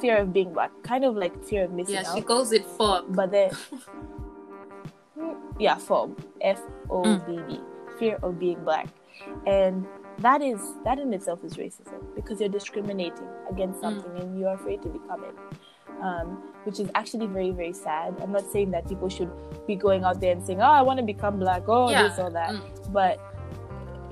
Fear 0.00 0.18
of 0.18 0.32
being 0.32 0.52
black. 0.52 0.70
Kind 0.82 1.04
of 1.04 1.16
like 1.16 1.34
fear 1.44 1.64
of 1.64 1.72
missing 1.72 1.94
yeah 1.94 2.04
out. 2.10 2.14
she 2.16 2.22
calls 2.22 2.52
it 2.52 2.64
for 2.66 3.02
but 3.08 3.30
then 3.30 3.50
yeah 5.58 5.76
fob 5.78 6.12
f-o-b-b 6.40 7.60
fear 7.98 8.18
of 8.22 8.38
being 8.38 8.62
black. 8.64 8.88
And 9.46 9.86
that 10.18 10.42
is 10.42 10.60
that 10.84 10.98
in 10.98 11.12
itself 11.12 11.42
is 11.44 11.54
racism 11.56 12.00
because 12.14 12.40
you're 12.40 12.48
discriminating 12.48 13.28
against 13.50 13.78
Mm. 13.80 13.82
something 13.82 14.16
and 14.20 14.38
you're 14.38 14.54
afraid 14.54 14.82
to 14.82 14.88
become 14.88 15.24
it 15.24 15.34
um, 16.02 16.42
which 16.64 16.80
is 16.80 16.88
actually 16.94 17.26
very 17.26 17.50
very 17.50 17.72
sad 17.72 18.14
i'm 18.22 18.32
not 18.32 18.44
saying 18.52 18.70
that 18.70 18.86
people 18.88 19.08
should 19.08 19.30
be 19.66 19.74
going 19.76 20.04
out 20.04 20.20
there 20.20 20.32
and 20.32 20.44
saying 20.46 20.60
oh 20.60 20.64
i 20.64 20.82
want 20.82 20.98
to 20.98 21.04
become 21.04 21.38
black 21.38 21.62
oh 21.68 21.90
Yeah. 21.90 22.02
this 22.08 22.18
or 22.18 22.30
that 22.30 22.50
Mm. 22.50 22.92
but 22.92 23.20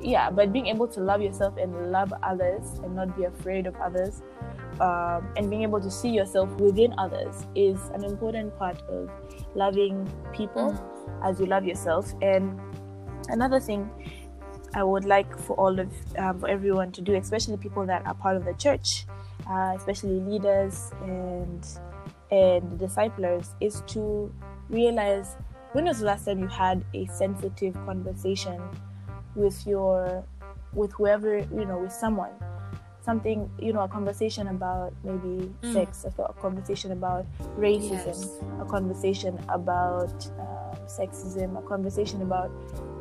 yeah 0.00 0.30
but 0.30 0.52
being 0.52 0.66
able 0.66 0.86
to 0.88 1.00
love 1.00 1.22
yourself 1.22 1.56
and 1.56 1.90
love 1.90 2.12
others 2.22 2.78
and 2.84 2.94
not 2.94 3.16
be 3.16 3.24
afraid 3.24 3.66
of 3.66 3.74
others 3.76 4.22
um, 4.80 5.26
and 5.36 5.48
being 5.48 5.62
able 5.62 5.80
to 5.80 5.90
see 5.90 6.08
yourself 6.10 6.50
within 6.60 6.94
others 6.98 7.46
is 7.54 7.78
an 7.94 8.04
important 8.04 8.56
part 8.58 8.80
of 8.88 9.10
loving 9.54 10.06
people 10.32 10.72
Mm. 10.72 11.28
as 11.28 11.38
you 11.40 11.46
love 11.46 11.64
yourself 11.64 12.12
and 12.22 12.58
another 13.28 13.60
thing 13.60 13.90
i 14.74 14.82
would 14.82 15.04
like 15.04 15.38
for 15.38 15.54
all 15.56 15.78
of 15.78 15.88
um, 16.18 16.38
for 16.40 16.48
everyone 16.48 16.90
to 16.92 17.00
do 17.00 17.14
especially 17.14 17.56
people 17.56 17.86
that 17.86 18.04
are 18.06 18.14
part 18.14 18.36
of 18.36 18.44
the 18.44 18.54
church 18.54 19.06
uh, 19.48 19.72
especially 19.76 20.20
leaders 20.20 20.92
and 21.00 21.66
and 22.30 22.62
the 22.72 22.76
disciplers 22.86 23.50
is 23.60 23.82
to 23.82 24.32
realize 24.68 25.36
when 25.72 25.84
was 25.84 25.98
the 26.00 26.06
last 26.06 26.24
time 26.24 26.40
you 26.40 26.48
had 26.48 26.84
a 26.94 27.06
sensitive 27.06 27.74
conversation 27.84 28.70
with 29.34 29.66
your 29.66 30.24
with 30.72 30.92
whoever 30.92 31.38
you 31.38 31.64
know 31.66 31.78
with 31.78 31.92
someone 31.92 32.32
something 33.04 33.50
you 33.58 33.72
know 33.72 33.82
a 33.82 33.88
conversation 33.88 34.48
about 34.48 34.92
maybe 35.04 35.50
Mm. 35.62 35.72
sex 35.72 36.04
a, 36.04 36.32
conversation 36.34 36.92
about 36.92 37.26
racism 37.58 38.06
yes 38.06 38.40
a 38.60 38.64
conversation 38.64 39.38
about 39.48 40.14
um, 40.38 40.78
sexism, 40.86 41.58
a 41.58 41.62
conversation 41.62 42.22
about 42.22 42.50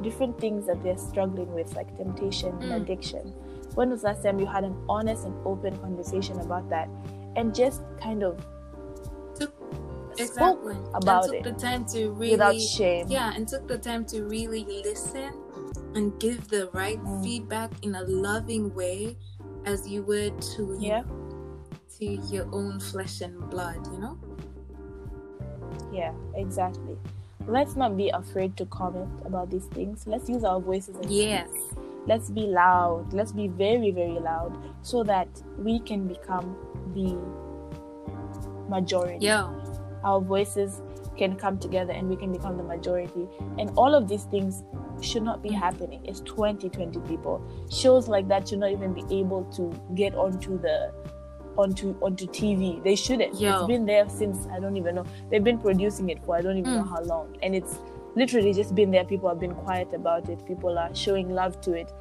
different 0.01 0.37
things 0.39 0.65
that 0.65 0.81
they're 0.83 0.97
struggling 0.97 1.53
with, 1.53 1.73
like 1.75 1.95
temptation 1.95 2.49
and 2.61 2.71
Mm. 2.71 2.81
addiction. 2.81 3.33
When 3.75 3.89
was 3.89 4.01
the 4.01 4.07
last 4.09 4.23
time 4.23 4.39
you 4.39 4.45
had 4.45 4.63
an 4.63 4.75
honest 4.87 5.25
and 5.25 5.33
open 5.45 5.77
conversation 5.79 6.39
about 6.39 6.69
that? 6.69 6.87
And 7.35 7.53
just 7.55 7.81
kind 8.01 8.23
of 8.23 8.37
Took- 9.35 9.53
spoke 10.17 10.63
about 10.93 11.23
and 11.25 11.33
took 11.33 11.33
it 11.33 11.43
the 11.43 11.51
time 11.53 11.85
to 11.85 12.11
really 12.11 12.31
without 12.33 12.55
shame. 12.59 13.07
yeah 13.09 13.33
and 13.35 13.47
took 13.47 13.67
the 13.67 13.79
time 13.79 14.05
to 14.13 14.23
really 14.25 14.63
listen 14.85 15.33
and 15.95 16.13
give 16.19 16.47
the 16.49 16.69
right 16.73 17.01
Mm. 17.03 17.23
feedback 17.23 17.71
in 17.81 17.95
a 17.95 18.03
loving 18.03 18.73
way 18.75 19.17
as 19.65 19.87
you 19.89 20.03
would 20.03 20.39
to 20.53 20.77
Yeah. 20.79 21.01
to 21.97 22.05
your 22.05 22.45
own 22.53 22.79
flesh 22.79 23.21
and 23.21 23.49
blood 23.49 23.81
you 23.91 23.97
know 23.99 24.17
Yeah, 25.91 26.13
exactly. 26.35 26.97
Let's 27.47 27.75
not 27.75 27.95
be 27.97 28.09
afraid 28.09 28.55
to 28.57 28.65
comment 28.65 29.09
about 29.25 29.49
these 29.51 29.65
things. 29.67 30.07
Let's 30.07 30.27
use 30.29 30.43
our 30.43 30.59
voices 30.59 30.95
yes 31.07 31.49
let's 32.05 32.29
be 32.29 32.41
loud 32.47 33.13
let's 33.13 33.31
be 33.31 33.47
very 33.47 33.91
very 33.91 34.19
loud 34.19 34.57
so 34.81 35.03
that 35.03 35.27
we 35.57 35.79
can 35.79 36.07
become 36.07 36.55
the 36.93 37.15
majority. 38.69 39.25
Yo 39.25 39.59
our 40.03 40.19
voices 40.19 40.81
can 41.17 41.35
come 41.37 41.57
together 41.57 41.93
and 41.93 42.09
we 42.09 42.15
can 42.17 42.29
become 42.31 42.57
the 42.57 42.63
majority. 42.63 43.25
And 43.57 43.69
all 43.77 43.95
of 43.95 44.09
these 44.09 44.23
things 44.25 44.63
should 45.01 45.23
not 45.23 45.41
be 45.41 45.49
happening. 45.49 46.01
It's 46.03 46.19
2020 46.21 46.99
people. 47.07 47.41
Shows 47.71 48.09
like 48.09 48.27
that 48.27 48.49
should 48.49 48.59
not 48.59 48.71
even 48.71 48.93
be 48.93 49.03
able 49.19 49.45
to 49.55 49.71
get 49.95 50.13
onto 50.15 50.59
the 50.59 50.91
onto 51.55 51.95
onto 52.01 52.25
tv 52.27 52.83
they 52.83 52.95
shouldn't. 52.95 53.39
Yo. 53.39 53.59
it's 53.59 53.67
been 53.67 53.85
there 53.85 54.09
since 54.09 54.47
i 54.51 54.59
don't 54.59 54.75
even 54.75 54.95
know. 54.95 55.05
They've 55.29 55.43
been 55.43 55.59
producing 55.59 56.09
it 56.09 56.21
for 56.25 56.35
i 56.35 56.41
don't 56.41 56.57
even 56.57 56.73
know 56.73 56.83
Mm. 56.83 56.89
how 56.89 57.01
long. 57.03 57.37
And 57.41 57.55
it's 57.55 57.77
literally 58.15 58.53
just 58.53 58.75
been 58.75 58.91
there 58.91 59.03
people 59.03 59.29
have 59.29 59.39
been 59.39 59.55
quiet 59.55 59.93
about 59.93 60.29
it 60.29 60.45
people 60.45 60.77
are 60.77 60.93
showing 60.95 61.29
love 61.29 61.59
to 61.61 61.73
it. 61.73 61.91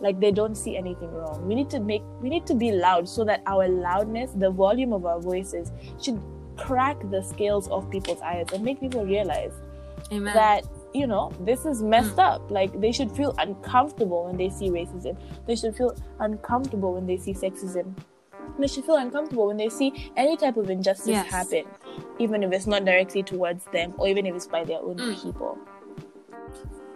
Like 0.00 0.18
they 0.20 0.32
don't 0.32 0.56
see 0.56 0.76
anything 0.76 1.12
wrong. 1.12 1.46
We 1.46 1.54
need 1.54 1.70
to 1.70 1.80
make 1.80 2.02
we 2.20 2.28
need 2.28 2.46
to 2.46 2.54
be 2.54 2.72
loud 2.72 3.08
so 3.08 3.24
that 3.24 3.42
our 3.46 3.68
loudness 3.68 4.32
the 4.32 4.50
volume 4.50 4.92
of 4.92 5.06
our 5.06 5.20
voices 5.20 5.70
should 6.00 6.20
crack 6.56 6.98
the 7.10 7.22
scales 7.22 7.68
of 7.68 7.90
people's 7.90 8.20
eyes 8.20 8.46
and 8.52 8.64
make 8.64 8.80
people 8.80 9.04
realize 9.04 9.52
amen. 10.10 10.34
that 10.34 10.64
you 10.92 11.06
know 11.06 11.32
this 11.40 11.64
is 11.64 11.82
messed 11.82 12.16
mm. 12.16 12.24
up. 12.24 12.50
Like 12.50 12.80
they 12.80 12.92
should 12.92 13.12
feel 13.12 13.34
uncomfortable 13.38 14.24
when 14.26 14.36
they 14.36 14.48
see 14.48 14.70
racism. 14.70 15.16
They 15.46 15.56
should 15.56 15.76
feel 15.76 15.96
uncomfortable 16.20 16.94
when 16.94 17.06
they 17.06 17.18
see 17.18 17.34
sexism. 17.34 17.94
They 18.58 18.66
should 18.66 18.84
feel 18.84 18.96
uncomfortable 18.96 19.46
when 19.46 19.56
they 19.56 19.68
see 19.68 20.12
any 20.16 20.36
type 20.36 20.56
of 20.56 20.68
injustice 20.68 21.08
Yes. 21.08 21.30
happen 21.30 21.64
even 22.18 22.42
if 22.42 22.52
it's 22.52 22.66
not 22.66 22.84
directly 22.84 23.22
towards 23.22 23.64
them 23.72 23.94
or 23.98 24.08
even 24.08 24.26
if 24.26 24.34
it's 24.34 24.46
by 24.46 24.64
their 24.64 24.80
own 24.80 24.96
Mm. 24.96 25.22
people 25.22 25.58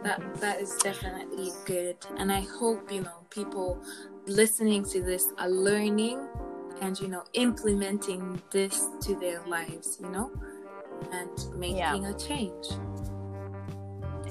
that 0.02 0.20
that 0.40 0.60
is 0.60 0.76
definitely 0.82 1.50
good 1.64 1.96
and 2.18 2.30
i 2.30 2.40
hope 2.40 2.92
you 2.92 3.00
know 3.00 3.18
people 3.30 3.78
listening 4.26 4.84
to 4.84 5.02
this 5.02 5.32
are 5.38 5.48
learning 5.48 6.18
and 6.82 7.00
you 7.00 7.08
know 7.08 7.24
implementing 7.32 8.40
this 8.52 8.88
to 9.00 9.16
their 9.16 9.40
lives 9.46 9.98
you 10.00 10.08
know 10.10 10.30
and 11.12 11.30
making 11.58 11.76
Yeah. 11.76 12.08
a 12.10 12.14
change 12.14 12.66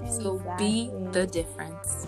so 0.10 0.40
be 0.58 0.92
the 1.12 1.26
difference 1.26 2.08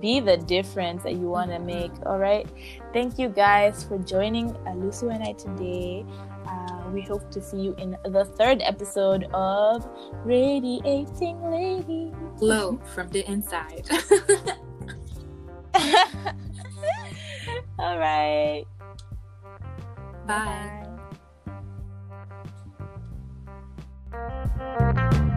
be 0.00 0.20
the 0.20 0.36
difference 0.36 1.02
that 1.04 1.12
you 1.14 1.28
want 1.30 1.50
to 1.52 1.58
make. 1.60 1.92
All 2.04 2.18
right. 2.18 2.46
Thank 2.92 3.18
you 3.18 3.28
guys 3.28 3.84
for 3.84 3.96
joining 3.98 4.52
Alusu 4.66 5.14
and 5.14 5.22
I 5.22 5.32
today. 5.32 6.04
Uh, 6.46 6.75
we 6.92 7.02
hope 7.02 7.30
to 7.30 7.42
see 7.42 7.58
you 7.58 7.74
in 7.78 7.96
the 8.04 8.24
third 8.36 8.62
episode 8.62 9.24
of 9.34 9.88
Radiating 10.24 11.50
Lady. 11.50 12.12
Glow 12.38 12.78
from 12.94 13.08
the 13.08 13.28
inside. 13.30 13.88
All 17.78 17.98
right. 17.98 18.64
Bye. 20.26 20.86
Bye. 24.58 25.32